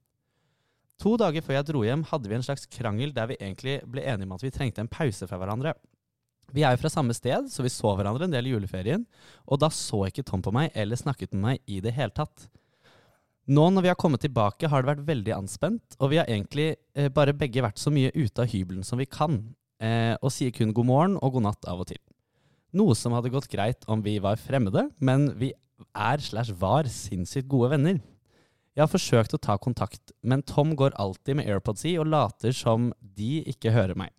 [1.02, 4.06] To dager før jeg dro hjem, hadde vi en slags krangel der vi egentlig ble
[4.06, 5.76] enige om at vi trengte en pause fra hverandre.
[6.52, 9.06] Vi er jo fra samme sted, så vi så hverandre en del i juleferien,
[9.48, 12.50] og da så ikke Tom på meg eller snakket med meg i det hele tatt.
[13.52, 16.76] Nå når vi har kommet tilbake, har det vært veldig anspent, og vi har egentlig
[16.94, 19.40] eh, bare begge vært så mye ute av hybelen som vi kan,
[19.82, 22.00] eh, og sier kun god morgen og god natt av og til.
[22.78, 25.52] Noe som hadde gått greit om vi var fremmede, men vi
[25.98, 28.00] er slash var sinnssykt gode venner.
[28.72, 32.56] Jeg har forsøkt å ta kontakt, men Tom går alltid med AirPods i og later
[32.56, 34.14] som de ikke hører meg.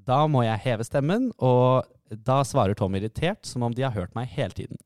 [0.00, 4.16] Da må jeg heve stemmen, og da svarer Tom irritert, som om de har hørt
[4.16, 4.80] meg hele tiden.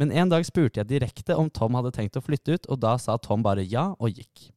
[0.00, 2.96] Men en dag spurte jeg direkte om Tom hadde tenkt å flytte ut, og da
[3.00, 4.48] sa Tom bare ja og gikk.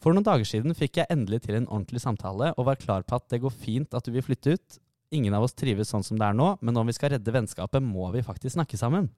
[0.00, 3.18] For noen dager siden fikk jeg endelig til en ordentlig samtale og var klar på
[3.18, 4.78] at det går fint at du vil flytte ut.
[5.12, 7.82] Ingen av oss trives sånn som det er nå, men om vi skal redde vennskapet,
[7.82, 9.10] må vi faktisk snakke sammen.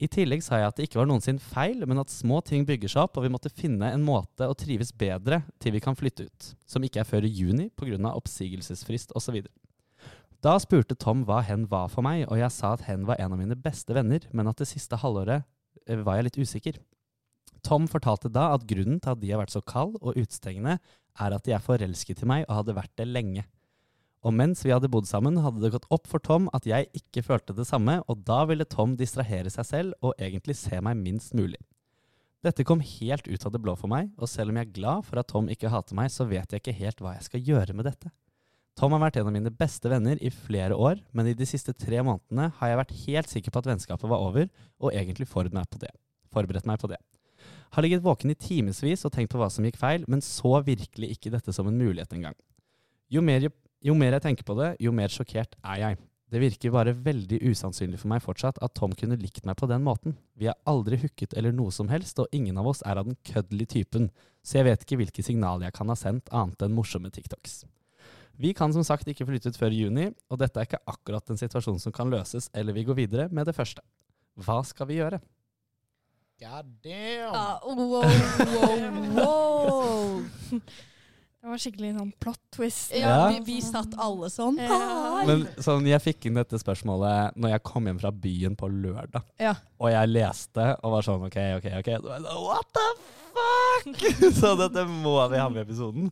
[0.00, 2.88] I tillegg sa jeg at det ikke var noen feil, men at små ting bygger
[2.88, 6.24] seg opp, og vi måtte finne en måte å trives bedre til vi kan flytte
[6.24, 8.14] ut, som ikke er før i juni pga.
[8.14, 9.42] oppsigelsesfrist osv.
[10.40, 13.36] Da spurte Tom hva hen var for meg, og jeg sa at hen var en
[13.36, 15.44] av mine beste venner, men at det siste halvåret
[15.84, 16.80] eh, var jeg litt usikker.
[17.66, 20.78] Tom fortalte da at grunnen til at de har vært så kald og utestengende,
[21.20, 23.46] er at de er forelsket i meg og hadde vært det lenge.
[24.20, 27.24] Og mens vi hadde bodd sammen, hadde det gått opp for Tom at jeg ikke
[27.24, 31.36] følte det samme, og da ville Tom distrahere seg selv og egentlig se meg minst
[31.36, 31.60] mulig.
[32.44, 35.06] Dette kom helt ut av det blå for meg, og selv om jeg er glad
[35.08, 37.76] for at Tom ikke hater meg, så vet jeg ikke helt hva jeg skal gjøre
[37.76, 38.12] med dette.
[38.78, 41.74] Tom har vært en av mine beste venner i flere år, men i de siste
[41.76, 44.48] tre månedene har jeg vært helt sikker på at vennskapet var over,
[44.80, 45.90] og egentlig forberedt meg på det.
[46.32, 47.00] Forberedt meg på det.
[47.70, 51.12] Har ligget våken i timevis og tenkt på hva som gikk feil, men så virkelig
[51.14, 52.34] ikke dette som en mulighet engang.
[53.10, 53.46] Jo mer,
[53.82, 56.00] jo mer jeg tenker på det, jo mer sjokkert er jeg.
[56.30, 59.82] Det virker bare veldig usannsynlig for meg fortsatt at Tom kunne likt meg på den
[59.82, 60.14] måten.
[60.38, 63.18] Vi har aldri hooket eller noe som helst, og ingen av oss er av den
[63.26, 64.12] køddelige typen,
[64.46, 67.64] så jeg vet ikke hvilke signaler jeg kan ha sendt annet enn morsomme TikToks.
[68.40, 71.40] Vi kan som sagt ikke flytte ut før juni, og dette er ikke akkurat en
[71.40, 73.82] situasjon som kan løses, eller vi går videre med det første.
[74.38, 75.18] Hva skal vi gjøre?
[76.40, 77.34] God damn!
[77.34, 78.80] Ah, wow, wow,
[79.14, 80.22] wow.
[81.40, 82.94] Det var skikkelig sånn plot twist.
[82.96, 83.18] Ja, Ja.
[83.32, 84.56] vi, vi satt alle sånn.
[84.60, 84.78] Ja.
[85.28, 89.24] Men sånn, Jeg fikk inn dette spørsmålet når jeg kom hjem fra byen på lørdag.
[89.40, 89.54] Ja.
[89.80, 91.90] Og jeg leste og var sånn OK, OK, OK.
[92.08, 92.86] Sånn, What the
[93.36, 94.06] fuck?!
[94.40, 96.08] Så dette må vi ha med i episoden.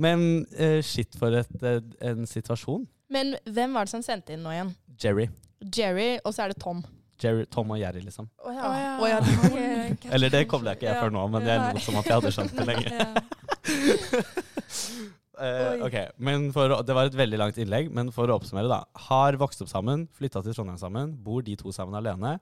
[0.00, 2.86] Men uh, shit for et, eh, en situasjon.
[3.10, 4.74] Men hvem var det som sendte inn nå igjen?
[5.02, 5.26] Jerry.
[5.74, 6.82] Jerry, og så er det Tom.
[7.24, 8.28] Jerry Tom og Jerry, liksom.
[8.44, 8.70] Å ja.
[9.00, 9.18] Oh, ja.
[10.14, 12.16] Eller det kobler jeg ikke jeg før nå, men det er noe som at jeg
[12.18, 12.90] hadde skjønt det lenge.
[15.40, 18.82] Eh, ok, men for, Det var et veldig langt innlegg, men for å oppsummere, da.
[19.06, 22.34] Har vokst opp sammen, flytta til Trondheim sammen, bor de to sammen alene.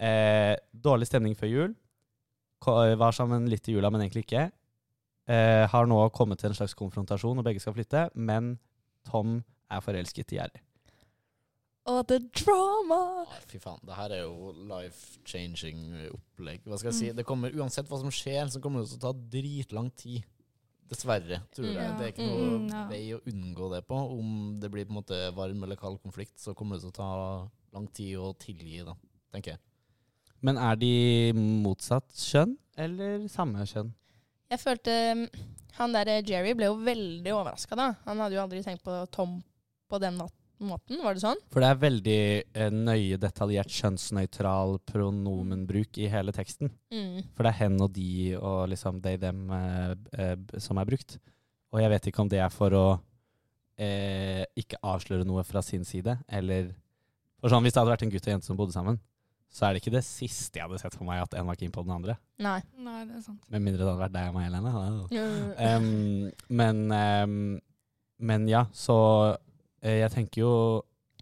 [0.00, 1.74] Eh, dårlig stemning før jul.
[2.64, 4.46] Ko- Var sammen litt i jula, men egentlig ikke.
[5.28, 8.54] Eh, har nå kommet til en slags konfrontasjon, og begge skal flytte, men
[9.04, 10.64] Tom er forelsket i Jerry.
[11.90, 12.98] Og the drama!
[13.26, 15.80] Ah, Fy faen, det her er jo life-changing
[16.14, 16.60] opplegg.
[16.68, 17.08] Hva skal jeg si?
[17.16, 20.22] Det kommer, Uansett hva som skjer, så kommer det til å ta dritlang tid.
[20.92, 21.78] Dessverre, tror jeg.
[21.80, 21.94] Ja.
[21.98, 22.82] Det er ikke noe Mm, ja.
[22.90, 23.96] vei å unngå det på.
[24.18, 26.98] Om det blir på en måte varm eller kald konflikt, så kommer det til å
[26.98, 27.08] ta
[27.72, 28.94] lang tid å tilgi, da,
[29.32, 29.60] tenker jeg.
[30.42, 30.92] Men er de
[31.38, 33.90] motsatt kjønn, eller samme kjønn?
[34.52, 35.26] Jeg følte um,
[35.78, 37.86] Han der Jerry ble jo veldig overraska, da.
[38.04, 39.38] Han hadde jo aldri tenkt på Tom
[39.88, 40.34] på den mat-
[40.66, 41.00] måten.
[41.02, 41.42] Var det sånn?
[41.52, 46.72] For det er veldig eh, nøye, detaljert, kjønnsnøytral pronomenbruk i hele teksten.
[46.94, 47.22] Mm.
[47.34, 51.18] For det er hen og de og liksom they, dem eh, eh, som er brukt.
[51.72, 52.86] Og jeg vet ikke om det er for å
[53.80, 56.72] eh, ikke avsløre noe fra sin side, eller
[57.42, 59.00] For sånn, Hvis det hadde vært en gutt og jente som bodde sammen,
[59.52, 61.72] så er det ikke det siste jeg hadde sett for meg at en var keen
[61.74, 62.14] på den andre.
[62.40, 62.60] Nei.
[62.80, 63.42] Nei, det er sant.
[63.52, 64.70] Med mindre det hadde vært deg og meg, Helene.
[65.58, 67.34] Um, men, um,
[68.30, 68.96] men ja, så
[69.82, 70.52] jeg tenker jo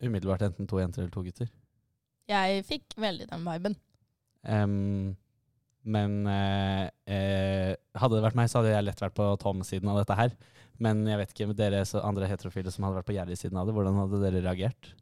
[0.00, 1.48] umiddelbart enten to jenter eller to gutter.
[2.30, 3.74] Jeg fikk veldig den viben.
[4.46, 5.16] Um,
[5.82, 10.00] men eh, eh, hadde det vært meg, så hadde jeg lett vært på Tom-siden av
[10.02, 10.34] dette her.
[10.80, 13.68] Men jeg vet ikke med dere så andre heterofile som hadde vært på Jerry-siden av
[13.68, 13.74] det.
[13.76, 14.92] Hvordan hadde dere reagert?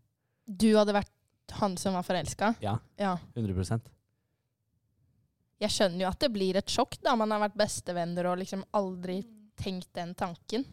[0.46, 2.54] Du hadde vært han som var forelska?
[2.62, 3.16] Ja, Ja.
[3.34, 3.86] 100%
[5.58, 7.16] Jeg skjønner jo at det blir et sjokk, da.
[7.18, 9.20] Man har vært bestevenner og liksom aldri
[9.58, 10.64] tenkt den tanken.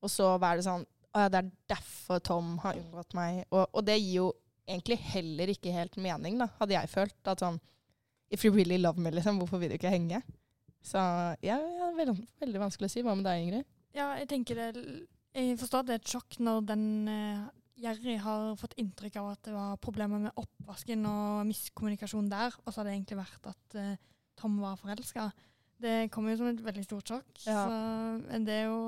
[0.00, 0.86] Og så var det sånn
[1.16, 3.46] Å ja, det er derfor Tom har unngått meg.
[3.48, 4.26] Og, og det gir jo
[4.68, 7.18] egentlig heller ikke helt mening, da, hadde jeg følt.
[7.24, 7.58] At sånn
[8.28, 10.18] If you really love me, liksom, hvorfor vil du ikke henge?
[10.84, 10.98] Så
[11.46, 13.04] ja, ja veldig, veldig vanskelig å si.
[13.06, 13.68] Hva med deg, Ingrid?
[13.96, 14.82] Ja, jeg tenker det
[15.36, 17.46] Jeg forstår at det er et sjokk når den eh,
[17.86, 22.72] Jerry har fått inntrykk av at det var problemer med oppvasken og miskommunikasjon der, og
[22.72, 23.98] så har det egentlig vært at eh,
[24.36, 25.30] Tom var forelska.
[25.80, 27.32] Det kommer jo som et veldig stort sjokk.
[27.44, 27.66] Ja.
[27.68, 28.80] Så det er jo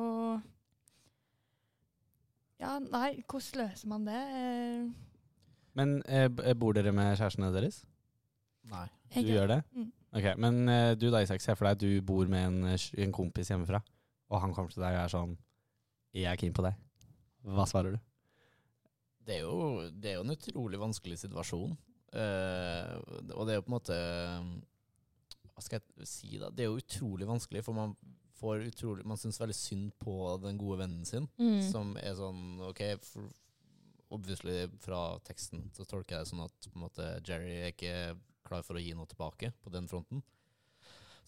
[2.60, 4.22] Ja, nei, hvordan løser man det?
[4.38, 4.88] Eh,
[5.78, 7.84] Men eh, bor dere med kjærestene deres?
[8.68, 8.86] Nei.
[9.14, 9.60] Du jeg- gjør det?
[9.76, 9.92] Mm.
[10.18, 12.88] Ok, Men eh, du da, Isak, se for deg at du bor med en, eh,
[13.04, 13.80] en kompis hjemmefra,
[14.30, 15.36] og han kommer til deg og er sånn
[16.14, 16.74] Jeg er keen på deg.
[17.44, 17.98] Hva svarer du?
[19.28, 21.76] Det er, jo, det er jo en utrolig vanskelig situasjon.
[22.16, 22.94] Eh,
[23.36, 23.98] og det er jo på en måte
[25.52, 26.48] Hva skal jeg si, da?
[26.50, 27.94] Det er jo utrolig vanskelig, for man
[28.38, 31.60] får utrolig Man syns veldig synd på den gode vennen sin, Mm.
[31.72, 33.28] som er sånn OK, for,
[34.14, 38.18] obviously fra teksten så tolker jeg det sånn at måte, Jerry er ikke
[38.48, 40.22] klar for å gi noe tilbake på den fronten.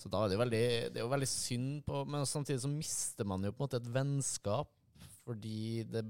[0.01, 3.27] Så da er det jo veldig, det jo veldig synd på Men samtidig så mister
[3.29, 4.71] man jo på en måte et vennskap
[5.29, 6.01] fordi det,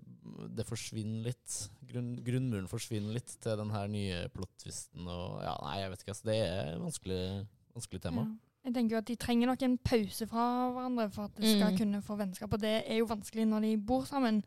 [0.54, 1.56] det forsvinner litt.
[1.90, 6.14] Grunn, grunnmuren forsvinner litt til den her nye plot-twisten og Ja, nei, jeg vet ikke.
[6.14, 7.24] Altså, det er vanskelig,
[7.74, 8.22] vanskelig tema.
[8.28, 8.49] Ja.
[8.64, 11.72] Jeg tenker jo at De trenger nok en pause fra hverandre for at de skal
[11.72, 11.78] Mm.
[11.78, 12.52] kunne få vennskap.
[12.52, 14.42] Og det er jo vanskelig når de bor sammen.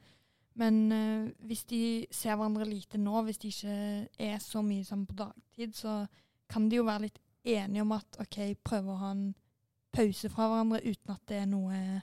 [0.55, 5.07] Men eh, hvis de ser hverandre lite nå, hvis de ikke er så mye sammen
[5.07, 6.05] på dagtid, så
[6.49, 9.34] kan de jo være litt enige om at OK, prøve å ha en
[9.91, 12.01] pause fra hverandre uten at det er noe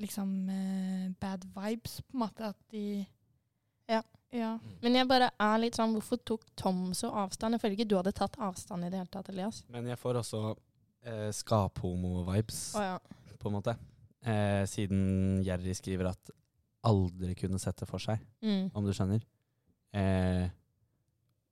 [0.00, 2.44] liksom eh, bad vibes, på en måte.
[2.52, 3.06] At de
[3.88, 4.02] Ja.
[4.32, 4.58] ja.
[4.82, 7.54] Men jeg bare er litt sånn, hvorfor tok Tom så avstand?
[7.56, 9.64] Jeg føler ikke du hadde tatt avstand i det hele tatt, Elias.
[9.68, 10.56] Men jeg får også
[11.04, 12.98] eh, skaphomo-vibes, Å ja.
[13.40, 13.76] på en måte.
[14.22, 16.30] Eh, siden Jerry skriver at
[16.84, 18.70] aldri kunne sett det for seg, Mm.
[18.74, 19.22] om du skjønner.
[19.92, 20.48] Eh,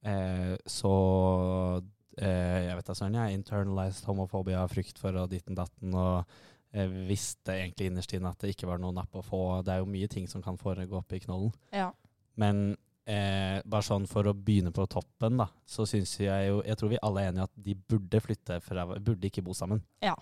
[0.05, 1.83] eh, så
[2.19, 3.39] eh, Jeg vet da søren, jeg.
[3.39, 5.95] Internalized homofobia, frykt for og ditten datten.
[5.95, 6.25] Og
[6.73, 9.63] eh, visste egentlig innerst inne at det ikke var noe napp å få.
[9.65, 11.53] Det er jo mye ting som kan foregå oppi knollen.
[11.73, 11.93] ja.
[12.39, 12.77] Men
[13.09, 16.93] eh, bare sånn for å begynne på toppen, da, så syns jeg jo Jeg tror
[16.93, 19.83] vi alle er enige at de burde flytte fra Burde ikke bo sammen.
[20.05, 20.15] Ja.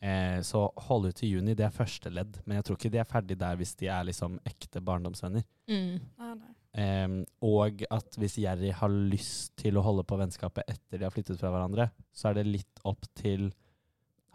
[0.00, 2.40] Eh, så hold ut til juni, det er første ledd.
[2.44, 5.46] Men jeg tror ikke de er ferdig der hvis de er liksom ekte barndomsvenner.
[5.70, 6.00] Mm.
[6.22, 6.52] Nei, nei.
[6.76, 7.14] Eh,
[7.48, 11.40] og at hvis Jerry har lyst til å holde på vennskapet etter de har flyttet
[11.40, 13.48] fra hverandre, så er det litt opp til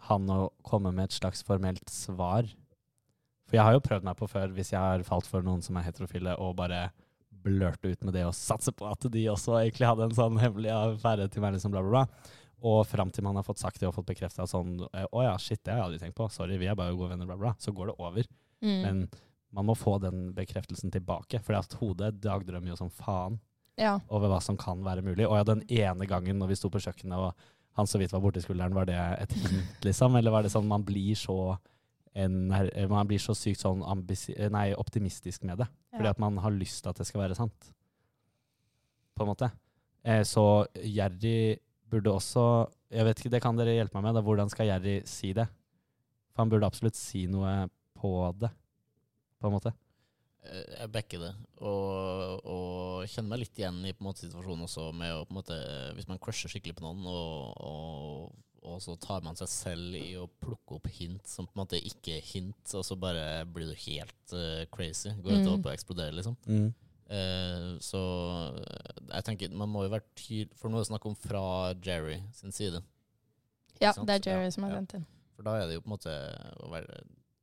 [0.08, 2.48] han å komme med et slags formelt svar.
[3.46, 5.76] For jeg har jo prøvd meg på før, hvis jeg har falt for noen som
[5.78, 6.88] er heterofile, og bare
[7.44, 10.72] blørte ut med det og satse på at de også egentlig hadde en sånn hemmelig
[10.74, 12.38] affære til meg, liksom bla, bla, bla.
[12.62, 15.32] Og fram til man har fått sagt det og fått bekrefta sånn eh, Å ja,
[15.42, 16.28] shit, det har jeg aldri tenkt på.
[16.30, 17.54] Sorry, vi er bare gode venner, bla, bla.
[17.58, 18.28] Så går det over.
[18.62, 18.76] Mm.
[18.84, 19.00] Men
[19.52, 21.40] man må få den bekreftelsen tilbake.
[21.42, 23.40] For at hodet dagdrømmer jo som faen
[23.80, 23.96] ja.
[24.08, 25.26] over hva som kan være mulig.
[25.26, 28.20] Og ja, den ene gangen når vi sto på kjøkkenet og han så vidt var
[28.20, 30.16] borti skulderen, var det et hint, liksom?
[30.18, 31.56] Eller var det sånn man blir så
[32.14, 32.34] en,
[32.92, 33.80] man blir så sykt sånn
[34.52, 35.68] nei, optimistisk med det?
[35.94, 37.70] Fordi at man har lyst til at det skal være sant.
[39.16, 39.48] På en måte.
[40.04, 41.56] Eh, så Jerry
[41.92, 42.42] burde også
[42.92, 44.16] Jeg vet ikke, det kan dere hjelpe meg med.
[44.18, 44.24] Da.
[44.24, 45.46] Hvordan skal Jerry si det?
[46.32, 48.10] For han burde absolutt si noe på
[48.40, 48.50] det,
[49.40, 49.72] på en måte.
[50.44, 54.66] Eh, Jeg backer det, og, og kjenner meg litt igjen i på en måte situasjonen
[54.66, 55.58] også med å på en måte
[55.96, 58.32] Hvis man crusher skikkelig på noen, og, og,
[58.62, 61.80] og så tar man seg selv i å plukke opp hint som på en måte
[61.82, 65.10] ikke er hint, og så bare blir du helt uh, crazy.
[65.22, 65.66] Går ut Mm.
[65.66, 66.36] og eksploderer, liksom.
[67.12, 68.00] Eh, så
[68.56, 71.42] eh, jeg tenker man må jo være tydelig For nå er det snakk om fra
[71.84, 72.80] Jerry sin side.
[73.82, 75.04] ja, det er Jerry Ja, som har sendt inn.
[75.36, 76.14] For da er det jo på en måte
[76.62, 77.02] å være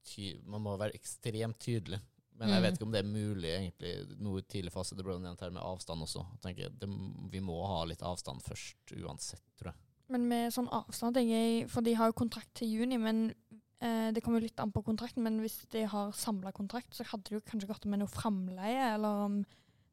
[0.09, 1.99] ty Man må være ekstremt tydelig.
[2.39, 2.63] Men jeg Mm.
[2.63, 4.95] vet ikke om det er mulig egentlig noe tidlig fase.
[4.95, 6.23] Det ble nevnt her med avstand også.
[6.31, 6.87] Jeg tenker det,
[7.31, 9.75] Vi må ha litt avstand først uansett, tror jeg.
[10.09, 13.27] Men med sånn avstand, tenker jeg, for de har jo kontrakt til juni, men
[13.81, 15.21] eh, det kommer jo litt an på kontrakten.
[15.25, 18.95] Men hvis de har samla kontrakt, så hadde det jo kanskje gått med noe framleie,
[18.95, 19.39] eller om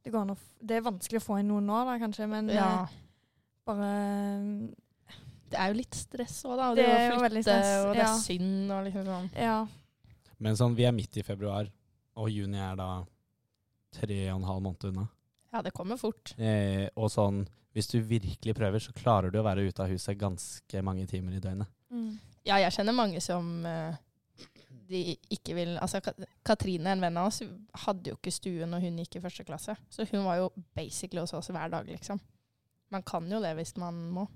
[0.07, 2.29] det går an å f Det er vanskelig å få inn noe nå, da, kanskje,
[2.31, 2.85] men Ja.
[2.87, 2.95] eh,
[3.67, 3.91] bare
[5.51, 6.71] Det er jo litt stress òg, da.
[6.71, 8.14] Og Det det, er å jo veldig flytte, stress, og det er ja.
[8.19, 9.29] synd og liksom sånn.
[9.37, 9.59] Ja.
[10.39, 11.69] Men sånn, vi er midt i februar,
[12.17, 12.89] og juni er da
[13.97, 15.07] tre og en halv måned unna.
[15.53, 16.35] Ja, det kommer fort.
[16.39, 17.45] Eh, og sånn,
[17.77, 21.37] hvis du virkelig prøver, så klarer du å være ute av huset ganske mange timer
[21.37, 21.68] i døgnet.
[21.93, 22.14] Mm.
[22.49, 23.95] Ja, jeg kjenner mange som uh,
[24.89, 26.14] de ikke vil Altså, Ka-
[26.47, 27.43] Katrine, en venn av oss,
[27.87, 29.74] hadde jo ikke stue når hun gikk i første klasse.
[29.91, 30.49] Så hun var jo
[30.79, 32.20] basically hos oss hver dag, liksom.
[32.95, 34.27] Man kan jo det hvis man må.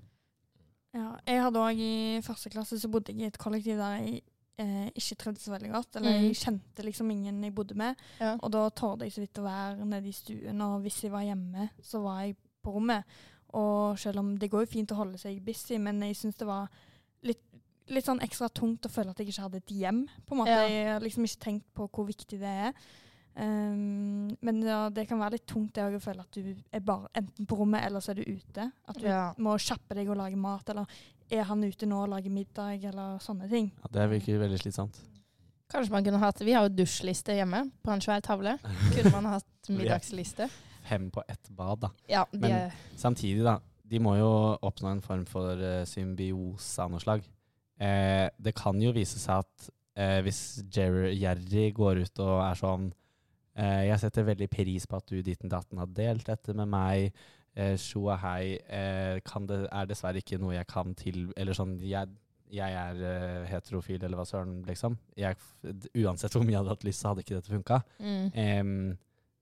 [0.93, 4.17] Ja, jeg hadde òg i første klasse så bodde jeg i et kollektiv der jeg
[4.59, 5.95] eh, ikke trivdes så veldig godt.
[6.01, 6.25] Eller Mm.
[6.27, 7.95] jeg kjente liksom ingen jeg bodde med.
[8.19, 8.33] Ja.
[8.43, 11.23] Og da torde jeg så vidt å være nede i stuen, og hvis jeg var
[11.23, 13.03] hjemme, så var jeg på rommet.
[13.53, 16.47] Og selv om det går jo fint å holde seg busy, men jeg syns det
[16.47, 16.69] var
[17.27, 17.41] litt,
[17.91, 20.05] litt sånn ekstra tungt å føle at jeg ikke hadde et hjem.
[20.25, 20.51] på en måte.
[20.55, 20.67] Ja.
[20.71, 22.73] Jeg har liksom ikke tenkt på hvor viktig det er.
[23.33, 27.07] Um, men ja, det kan være litt tungt det å føle at du er bare
[27.15, 28.71] enten på rommet, eller så er du ute.
[28.87, 29.33] At du Ja.
[29.37, 30.85] må kjappe deg og lage mat, eller
[31.31, 33.71] er han ute nå og lager middag, eller sånne ting.
[33.83, 34.99] Ja, det virker veldig slitsomt.
[35.71, 38.57] Kanskje man kunne hatt Vi har jo dusjliste hjemme på en svær tavle.
[38.93, 40.49] Kunne man hatt middagsliste?
[40.91, 41.93] Fem på ett bad, da.
[42.11, 43.57] Ja, de Men- Samtidig, da.
[43.91, 44.31] De må jo
[44.63, 47.25] oppnå en form for uh, symbiose av noe slag.
[47.81, 52.59] Eh, det kan jo vise seg at eh, hvis Jerry, Jerry går ut og er
[52.59, 52.91] sånn
[53.57, 57.15] eh, Jeg setter veldig pris på at du ditten datten har delt dette med meg.
[57.57, 61.79] eh, og hei eh, kan det, er dessverre ikke noe jeg kan til Eller sånn
[61.81, 62.13] Jeg,
[62.51, 64.97] jeg er uh, heterofil, eller hva søren, liksom.
[65.17, 65.37] Jeg,
[65.95, 67.77] uansett hvor mye jeg hadde hatt lyst, så hadde ikke dette funka.
[68.03, 68.25] Mm.
[68.35, 68.73] Em,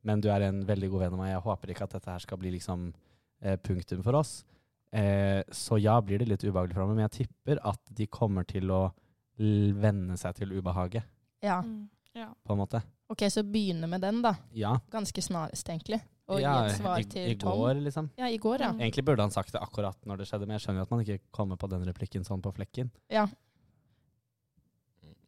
[0.08, 1.32] men du er en veldig god venn av meg.
[1.34, 2.90] Jeg håper ikke at dette her skal bli liksom
[3.42, 4.44] eh, punktum for oss.
[4.92, 8.48] Eh, så ja, blir det litt ubehagelig for meg, men jeg tipper at de kommer
[8.50, 8.82] til å
[9.40, 11.04] venne seg til ubehaget,
[11.46, 11.62] Ja.
[11.62, 11.90] Mm.
[12.18, 12.34] Ja.
[12.44, 12.82] på en måte.
[13.08, 14.34] Ok, så begynne med den, da.
[14.52, 14.74] Ja.
[14.92, 16.02] Ganske snarest, egentlig.
[16.30, 17.56] Og ja, gi et svar i, til i Tom.
[17.58, 18.10] går, liksom.
[18.20, 18.72] Ja, i går, ja.
[18.74, 18.82] Mm.
[18.82, 21.04] Egentlig burde han sagt det akkurat når det skjedde, men jeg skjønner jo at man
[21.06, 22.92] ikke kommer på den replikken sånn på flekken.
[23.14, 23.28] Ja.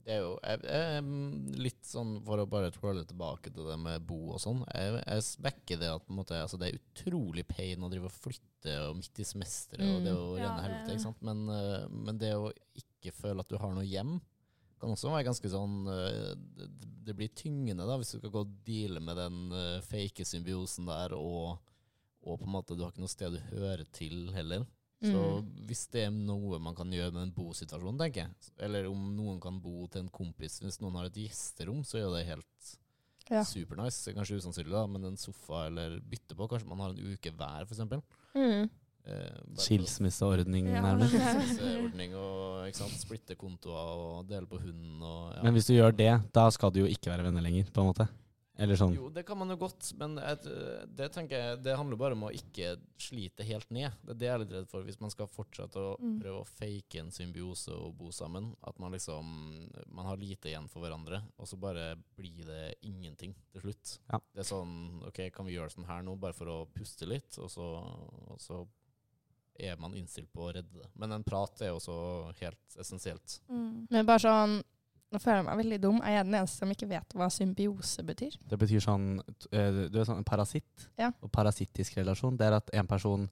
[0.02, 1.04] Det er jo jeg, jeg,
[1.62, 5.44] litt sånn, for å bare twirle tilbake til det med bo og sånn, jeg, jeg
[5.46, 9.22] backer det at måte, altså, det er utrolig pain å drive og flytte og midt
[9.22, 10.42] i semesteret, og det er jo Mm.
[10.42, 11.24] Ja, rene helvete, ikke sant?
[11.26, 14.20] Men, eh, men det å ikke føle at du har noe hjem,
[14.82, 16.32] kan også være ganske sånn eh,
[17.06, 20.90] det, blir tyngende da, hvis du skal gå og deale med den uh, fake symbiosen
[20.90, 21.60] der, og,
[22.26, 24.66] og på en måte du har ikke noe sted du hører til heller.
[25.02, 25.66] Så Mm.
[25.66, 28.30] hvis det er noe man kan gjøre med en bosituasjon, tenker jeg,
[28.60, 32.12] eller om noen kan bo til en kompis, hvis noen har et gjesterom, så er
[32.18, 32.78] det helt
[33.32, 33.42] Ja.
[33.44, 34.14] supernice.
[34.14, 36.48] Kanskje usannsynlig, da, men en sofa eller bytte på.
[36.50, 38.02] Kanskje man har en uke hver, eksempel.
[38.36, 38.70] Mm.
[39.04, 40.82] Eh, Skilsmisseordning, Ja.
[40.82, 41.12] nærmest.
[41.18, 42.92] Skilsmisseordning og ikke sant?
[43.02, 45.42] splitte kontoer og dele på hunden og ja.
[45.44, 47.90] Men hvis du gjør det, da skal du jo ikke være venner lenger, på en
[47.94, 48.08] måte.
[48.62, 48.94] Eller sånn.
[48.94, 50.38] Jo, det kan man jo godt, men jeg,
[50.96, 53.92] det tenker jeg Det handler bare om å ikke slite helt ned.
[54.06, 54.86] Det er det jeg er litt redd for.
[54.86, 56.20] Hvis man skal fortsette å Mm.
[56.22, 59.32] prøve å fake en symbiose og bo sammen, at man liksom
[59.92, 63.98] Man har lite igjen for hverandre, og så bare blir det ingenting til slutt.
[64.12, 64.20] Ja.
[64.34, 67.38] Det er sånn OK, kan vi gjøre sånn her nå, bare for å puste litt,
[67.40, 67.66] og så,
[68.32, 68.62] og så
[69.60, 70.88] er man innstilt på å redde det.
[70.96, 71.96] Men en prat er jo også
[72.40, 73.40] helt essensielt.
[73.52, 73.88] Mm.
[73.92, 74.62] Men bare sånn
[75.12, 75.98] Nå føler jeg meg veldig dum.
[76.06, 78.38] Jeg Er den eneste som ikke vet hva symbiose betyr?
[78.50, 79.08] Det betyr sånn
[79.52, 80.88] eh, Du er sånn en parasitt.
[81.00, 81.10] Ja.
[81.22, 83.26] Og parasittisk relasjon, det er at en person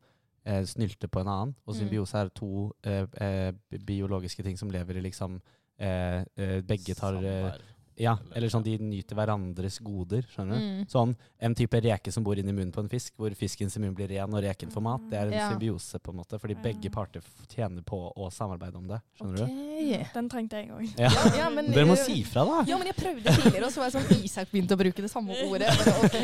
[0.45, 1.55] eh, snylter på en annen.
[1.65, 1.79] Og Mm.
[1.79, 3.51] symbiose er to eh, eh,
[3.85, 5.39] biologiske ting som lever i liksom
[5.79, 7.51] eh, eh, Begge tar eh.
[7.99, 10.63] Ja, Eller- eller sånn de nyter hverandres goder, skjønner du.
[10.63, 10.85] Mm.
[10.87, 14.07] Sånn en type reke som bor inni munnen på en fisk, hvor fiskens immun blir
[14.07, 15.01] ren og reken får mat.
[15.09, 15.49] Det er en Ja.
[15.51, 16.61] symbiose, på en måte, fordi Ja.
[16.63, 19.01] begge parter tjener på å samarbeide om det.
[19.19, 19.43] Skjønner du?
[19.43, 20.13] Ok.
[20.13, 20.93] Den trengte jeg òg.
[20.97, 21.09] Ja.
[21.09, 22.63] Ja, ja, men, Dere må si fra, da!
[22.65, 25.11] Ja, men jeg prøvde tidligere, og så var jeg sånn Isak begynte å bruke det
[25.11, 25.67] samme ordet.
[25.67, 26.19] Bare, ok.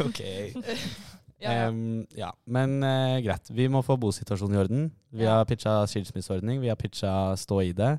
[0.06, 0.20] ok.
[1.38, 1.68] Ja, ja.
[1.68, 2.30] Um, ja.
[2.48, 3.50] Men uh, greit.
[3.52, 4.86] Vi må få bosituasjonen i orden.
[5.12, 5.34] Vi Ja.
[5.36, 6.60] har pitcha skilsmisseordning.
[6.62, 7.98] Vi har pitcha stå i det.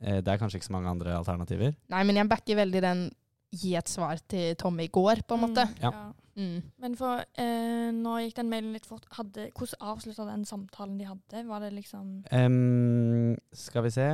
[0.00, 1.74] Eh, det er kanskje ikke så mange andre alternativer.
[1.92, 3.04] Nei, men jeg backer veldig den
[3.50, 5.66] gi et svar til Tommy i går, på en måte.
[5.82, 5.92] Ja.
[6.38, 6.60] Mm.
[6.80, 9.08] Men for eh, nå gikk den mailen litt fort.
[9.16, 11.42] Hadde, hvordan avslutta den samtalen de hadde?
[11.48, 14.08] Var det liksom um, skal vi se.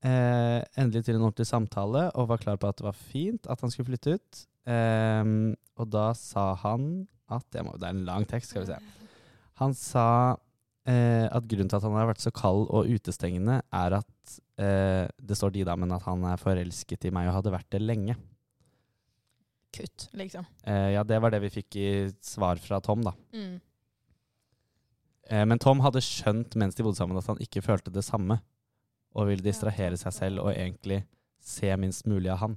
[0.00, 3.60] Eh, endelig til en ordentlig samtale, og var klar på at det var fint at
[3.60, 4.44] han skulle flytte ut.
[4.70, 8.72] Em, og da sa han at jeg må, Det er en lang tekst, skal vi
[8.72, 8.78] se.
[9.60, 10.36] Han sa
[10.88, 15.06] eh, at grunnen til at han har vært så kald og utestengende, er at eh,
[15.20, 17.82] Det står de da, men at han er forelsket i meg og hadde vært det
[17.82, 18.16] lenge.
[19.70, 20.46] Kutt, liksom.
[20.66, 21.90] Eh, ja, det var det vi fikk i
[22.24, 23.14] svar fra Tom, da.
[23.34, 23.60] Mm.
[25.30, 28.40] Eh, men Tom hadde skjønt mens de bodde sammen at han ikke følte det samme,
[29.14, 31.04] og ville distrahere seg selv og egentlig
[31.42, 32.56] se minst mulig av han.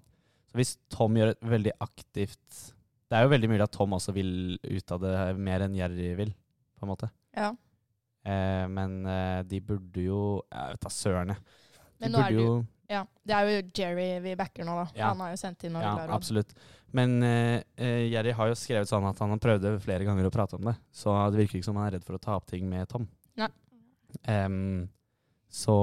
[0.49, 2.73] Så hvis Tom gjør et veldig aktivt
[3.09, 6.11] Det er jo veldig mulig at Tom også vil ut av det mer enn Jerry
[6.17, 6.33] vil,
[6.77, 7.09] på en måte.
[7.37, 7.51] Ja.
[8.23, 11.59] Eh, men eh, de burde jo Jeg vet da søren, jeg.
[11.99, 12.53] Men nå er det jo
[12.93, 14.85] ja, Det er jo Jerry vi backer nå, da.
[14.95, 15.09] Ja.
[15.11, 16.15] Han har jo sendt inn noen Ja, råd.
[16.15, 16.53] absolutt.
[16.93, 20.33] Men eh, eh, Jerry har jo skrevet sånn at han har prøvd flere ganger å
[20.33, 20.75] prate om det.
[20.93, 23.07] Så det virker ikke som han er redd for å ta opp ting med Tom.
[23.39, 23.49] Nei.
[24.29, 24.85] Um,
[25.49, 25.73] så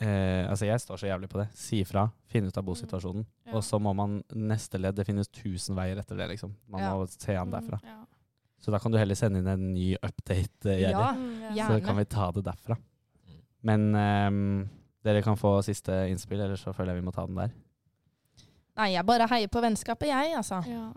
[0.00, 1.48] eh, Altså, jeg står så jævlig på det.
[1.56, 2.06] Si ifra.
[2.30, 3.26] Finne ut av bosituasjonen.
[3.50, 3.58] Ja.
[3.58, 6.54] Og så må man neste ledd Det finnes tusen veier etter det, liksom.
[6.70, 7.82] Man må se han derfra.
[7.84, 8.00] Mm, ja.
[8.60, 10.92] Så da kan du heller sende inn en ny update, eh, Jerry.
[10.92, 11.54] Ja, gjerne.
[11.56, 11.68] ja.
[11.70, 12.76] Så kan vi ta det derfra.
[12.76, 13.38] Mm.
[13.70, 14.68] Men um,
[15.04, 17.54] dere kan få siste innspill, eller så føler jeg vi må ta den der.
[18.80, 20.60] Nei, jeg bare heier på vennskapet, jeg, altså.
[20.68, 20.90] Ja.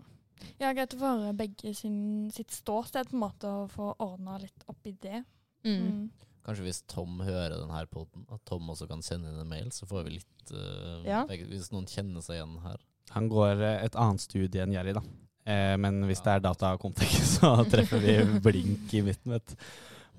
[0.60, 4.36] ja, greit å få høre begge sin, sitt ståsted, på en måte, og få ordna
[4.42, 5.24] litt opp i det.
[5.64, 5.80] Mm.
[5.80, 6.04] Mm.
[6.44, 9.88] Kanskje hvis Tom hører denne podden, at Tom også kan sende inn en mail, så
[9.88, 11.24] får vi litt uh, Ja.
[11.28, 12.82] begge, Hvis noen kjenner seg igjen her.
[13.16, 15.02] Han går eh, et annet studie enn Jerry, da.
[15.46, 18.14] Eh, men hvis det er data kontekst, så treffer vi
[18.44, 19.56] blink i midten, vet du.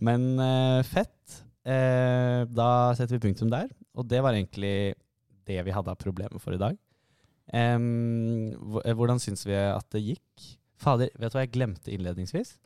[0.05, 1.41] Men eh, fett.
[1.65, 3.69] Eh, da setter vi punktum der.
[3.97, 4.93] Og det var egentlig
[5.47, 6.77] det vi hadde av problemer for i dag.
[7.53, 7.77] Eh,
[8.97, 10.49] hvordan syns vi at det gikk?
[10.81, 12.57] Fader, vet du hva jeg glemte innledningsvis?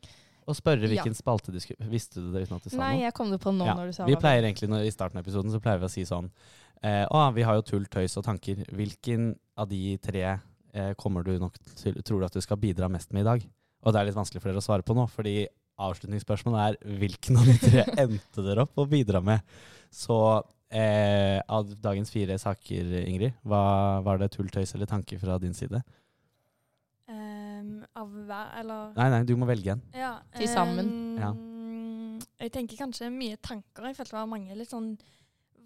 [0.50, 0.88] Å spørre Ja.
[0.90, 3.02] hvilken spalte du skulle Visste du det uten at du sa Nei, noe?
[3.04, 4.90] jeg kom det på nå Ja, når du sa Vi hva- pleier egentlig når, I
[4.90, 6.30] starten av episoden så pleier vi å si sånn
[6.82, 8.64] eh, Å, vi har jo tull, tøys og tanker.
[8.74, 10.40] Hvilken av de tre
[11.00, 13.44] kommer du nok til, tror du at du skal bidra mest med i dag?
[13.80, 15.34] Og det er litt vanskelig for dere å svare på nå, fordi
[15.80, 19.40] avslutningsspørsmålet er hvilken av de tre endte dere opp å bidra med?
[19.90, 20.16] Så
[20.70, 23.62] eh, av dagens fire saker, Ingrid, hva
[24.06, 25.80] var det tull, tøys eller tanke fra din side?
[27.10, 29.80] Um, av hver Eller Nei, nei, du må velge en.
[29.96, 30.12] Ja.
[30.36, 30.90] Til sammen.
[31.18, 31.32] Ja.
[31.32, 33.88] ehm, Jeg tenker kanskje mye tanker.
[33.88, 34.92] Jeg følte det var mange litt sånn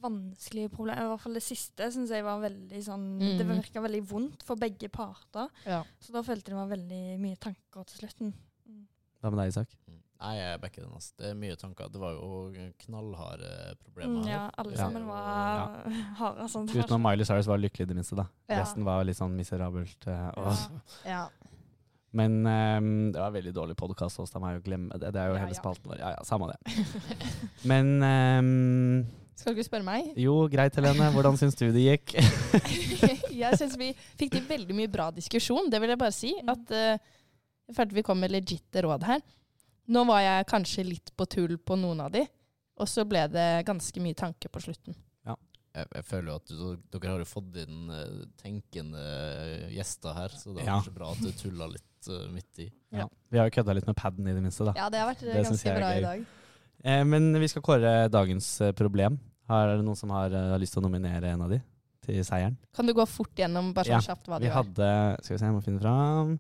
[0.05, 1.03] vanskelige problemer.
[1.07, 3.37] I hvert fall det siste syns jeg var veldig sånn Mm.
[3.41, 5.49] Det virka veldig vondt for begge parter.
[5.67, 5.83] Ja.
[6.01, 8.35] Så da følte jeg det var veldig mye tanker til slutten.
[8.69, 8.87] Mm.
[9.23, 9.75] Hva med deg, Isak?
[9.89, 10.01] Mm.
[10.25, 10.93] Nei, jeg backer den.
[10.97, 11.13] Altså.
[11.19, 11.89] Det er mye tanker.
[11.93, 12.53] Det var jo
[12.85, 13.49] knallharde
[13.83, 14.23] problemer.
[14.23, 14.79] Mm, ja, alle Ja.
[14.79, 15.91] sammen var
[16.21, 16.47] harde.
[16.49, 16.69] Sånn.
[16.71, 18.25] Utenom Miley Cyrus var lykkelig i det minste, da.
[18.49, 18.61] Ja.
[18.63, 20.07] Resten var litt sånn miserabelt.
[20.07, 20.55] eh, og,
[21.05, 21.11] Ja.
[21.11, 21.29] ja.
[22.15, 25.13] Men um, det var veldig dårlig podkast hos meg å glemme det.
[25.13, 25.61] Det er jo Ja, hele ja.
[25.61, 25.99] spalten vår.
[25.99, 26.59] Ja, ja, samme det.
[27.65, 30.13] Men ehm, Skal du ikke spørre meg?
[30.21, 31.09] jo, greit, Helene.
[31.15, 32.15] Hvordan syns du det gikk?
[33.43, 35.71] jeg syns vi fikk til veldig mye bra diskusjon.
[35.73, 36.31] Det vil jeg bare si.
[36.39, 36.53] Mm.
[36.55, 37.17] At uh,
[37.69, 39.25] Jeg følte vi kom med legitte råd her.
[39.95, 42.23] Nå var jeg kanskje litt på tull på noen av de,
[42.81, 44.97] og så ble det ganske mye tanke på slutten.
[45.75, 46.59] Jeg, jeg føler jo at du,
[46.95, 49.01] dere har jo fått inn uh, tenkende
[49.75, 50.77] gjester her, så det er Ja.
[50.77, 52.69] kanskje bra at du tulla litt uh, midt i.
[52.95, 53.09] Ja.
[53.35, 54.75] Vi har jo kødda litt med paden i det minste, da.
[54.79, 55.99] Ja, det har vært Det ganske bra gøy.
[55.99, 56.23] i dag.
[56.85, 59.17] Eh, men vi skal kåre dagens eh, problem.
[59.49, 61.61] Har det noen som har, eh, har lyst til å nominere en av de
[62.05, 62.57] til seieren?
[62.77, 64.63] Kan du gå fort gjennom bare Ja, sånn kjapt hva Vi de var?
[64.63, 64.89] hadde
[65.25, 66.35] Skal vi se, jeg må finne fram.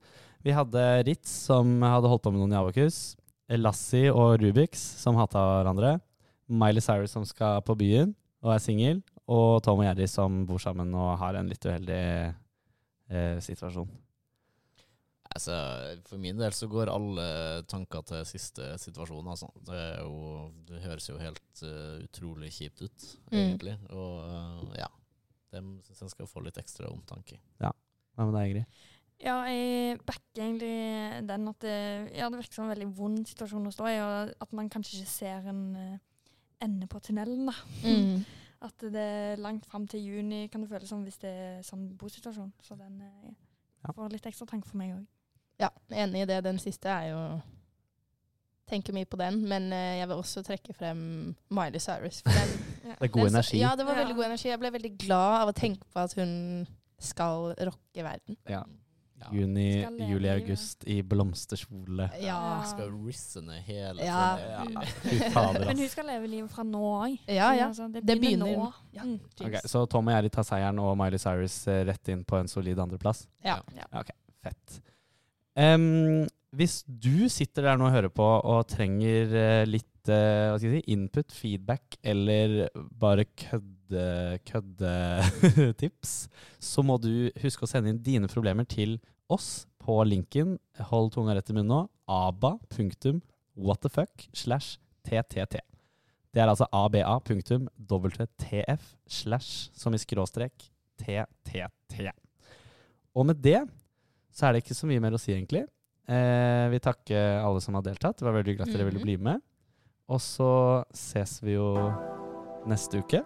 [0.44, 3.16] Vi hadde Ritz, som hadde holdt på med noen i Abakus.
[3.48, 6.00] Lassie og Rubiks, som hata hverandre.
[6.48, 8.14] Miley Cyrus, som skal på byen
[8.44, 9.02] og er singel.
[9.26, 12.34] Og Tom og Jerry, som bor sammen og har en litt uheldig
[13.08, 13.88] eh, situasjon.
[15.34, 15.54] Altså,
[16.06, 17.24] for min del så går alle
[17.66, 19.26] tanker til siste situasjon.
[19.32, 19.48] Altså.
[19.66, 23.38] Det, er jo, det høres jo helt uh, utrolig kjipt ut, Mm.
[23.40, 23.74] egentlig.
[23.90, 24.86] Og uh, ja,
[25.52, 27.40] dem syns jeg skal få litt ekstra omtanke.
[27.60, 27.72] Ja.
[28.14, 28.82] Hva med deg, Ingrid?
[29.24, 31.74] Ja, jeg backer egentlig den at det,
[32.14, 35.00] ja, det virker som en veldig vond situasjon å stå i, og at man kanskje
[35.00, 35.98] ikke ser en uh,
[36.62, 37.46] ende på tunnelen.
[37.50, 37.54] da.
[37.82, 38.22] Mm.
[38.64, 41.82] At det er langt fram til juni, kan det føles som hvis det er sånn
[42.00, 42.52] bosituasjon.
[42.64, 43.34] Så den uh,
[43.84, 43.92] Ja.
[43.92, 45.02] får litt ekstra tanke for meg òg.
[45.60, 46.40] Ja, enig i det.
[46.44, 47.24] Den siste er jo
[48.64, 51.00] Tenker mye på den, men eh, jeg vil også trekke frem
[51.52, 52.22] Miley Cyrus.
[52.24, 52.54] For den,
[52.88, 52.94] Ja.
[53.00, 53.58] Det er god den, energi.
[53.60, 53.98] Ja, det var Ja.
[54.04, 54.48] veldig god energi.
[54.48, 56.32] Jeg ble veldig glad av å tenke på at hun
[56.98, 58.38] skal rocke verden.
[58.48, 58.62] Ja.
[59.20, 59.28] Ja.
[59.32, 59.66] Juni,
[60.08, 62.08] juli, august i blomsterkjole.
[62.24, 62.38] Ja.
[62.58, 64.22] Hun skal risse hele Ja.
[64.40, 67.18] Ja, Men hun skal leve livet fra nå òg.
[67.28, 67.68] Ja, ja.
[67.72, 68.72] det, Det begynner begynner- nå.
[68.96, 69.04] Ja.
[69.44, 72.48] Okay, så Tom og Jerry tar seieren, og Miley Cyrus eh, rett inn på en
[72.48, 73.26] solid andreplass.
[73.44, 73.60] Ja.
[74.42, 74.80] Fett.
[75.54, 80.58] Em, hvis du sitter der nå og hører på og trenger eh, litt eh, hva
[80.58, 86.28] skal jeg si, input, feedback eller bare kødde- køddetips,
[86.72, 88.98] så må du huske å sende inn dine problemer til
[89.30, 90.58] oss på linken
[90.90, 91.80] hold tunga rett i munnen nå,
[92.10, 95.54] aba.whatthefuck slash ttt.
[96.34, 100.54] Det er altså aba.wtf slash som i skråstrek
[100.98, 102.10] ttt.
[103.14, 103.60] Og med det
[104.34, 105.62] så er det ikke så mye mer å si, egentlig.
[106.10, 108.18] Eh, vi takker alle som har deltatt.
[108.18, 109.06] Det var veldig hyggelig at dere ville Mhm.
[109.06, 109.40] bli med.
[110.10, 111.70] Og så ses vi jo
[112.66, 113.22] neste uke.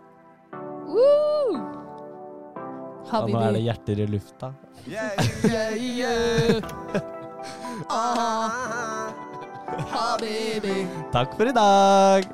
[0.86, 1.58] Uh!
[3.08, 3.64] Og nå er det Habibi.
[3.64, 4.52] hjerter i lufta.
[4.86, 5.10] Yeah,
[5.48, 6.60] Yeah, yeah.
[7.88, 9.12] Ah,
[9.94, 10.86] Habibi.
[11.12, 12.24] Takk for i dag!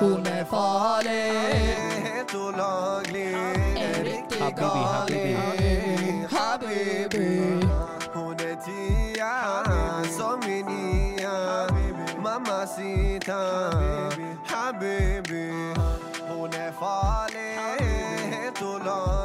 [0.00, 1.24] Hun er farlig.
[3.76, 5.59] Helt riktig Habibi, gali.
[6.84, 7.60] baby.
[8.14, 9.32] Hunetia,
[10.16, 11.68] Sominia,
[12.22, 13.70] Mamacita,
[14.44, 15.74] Habibi,
[16.28, 17.48] Hunefale,
[18.54, 19.19] Tulon.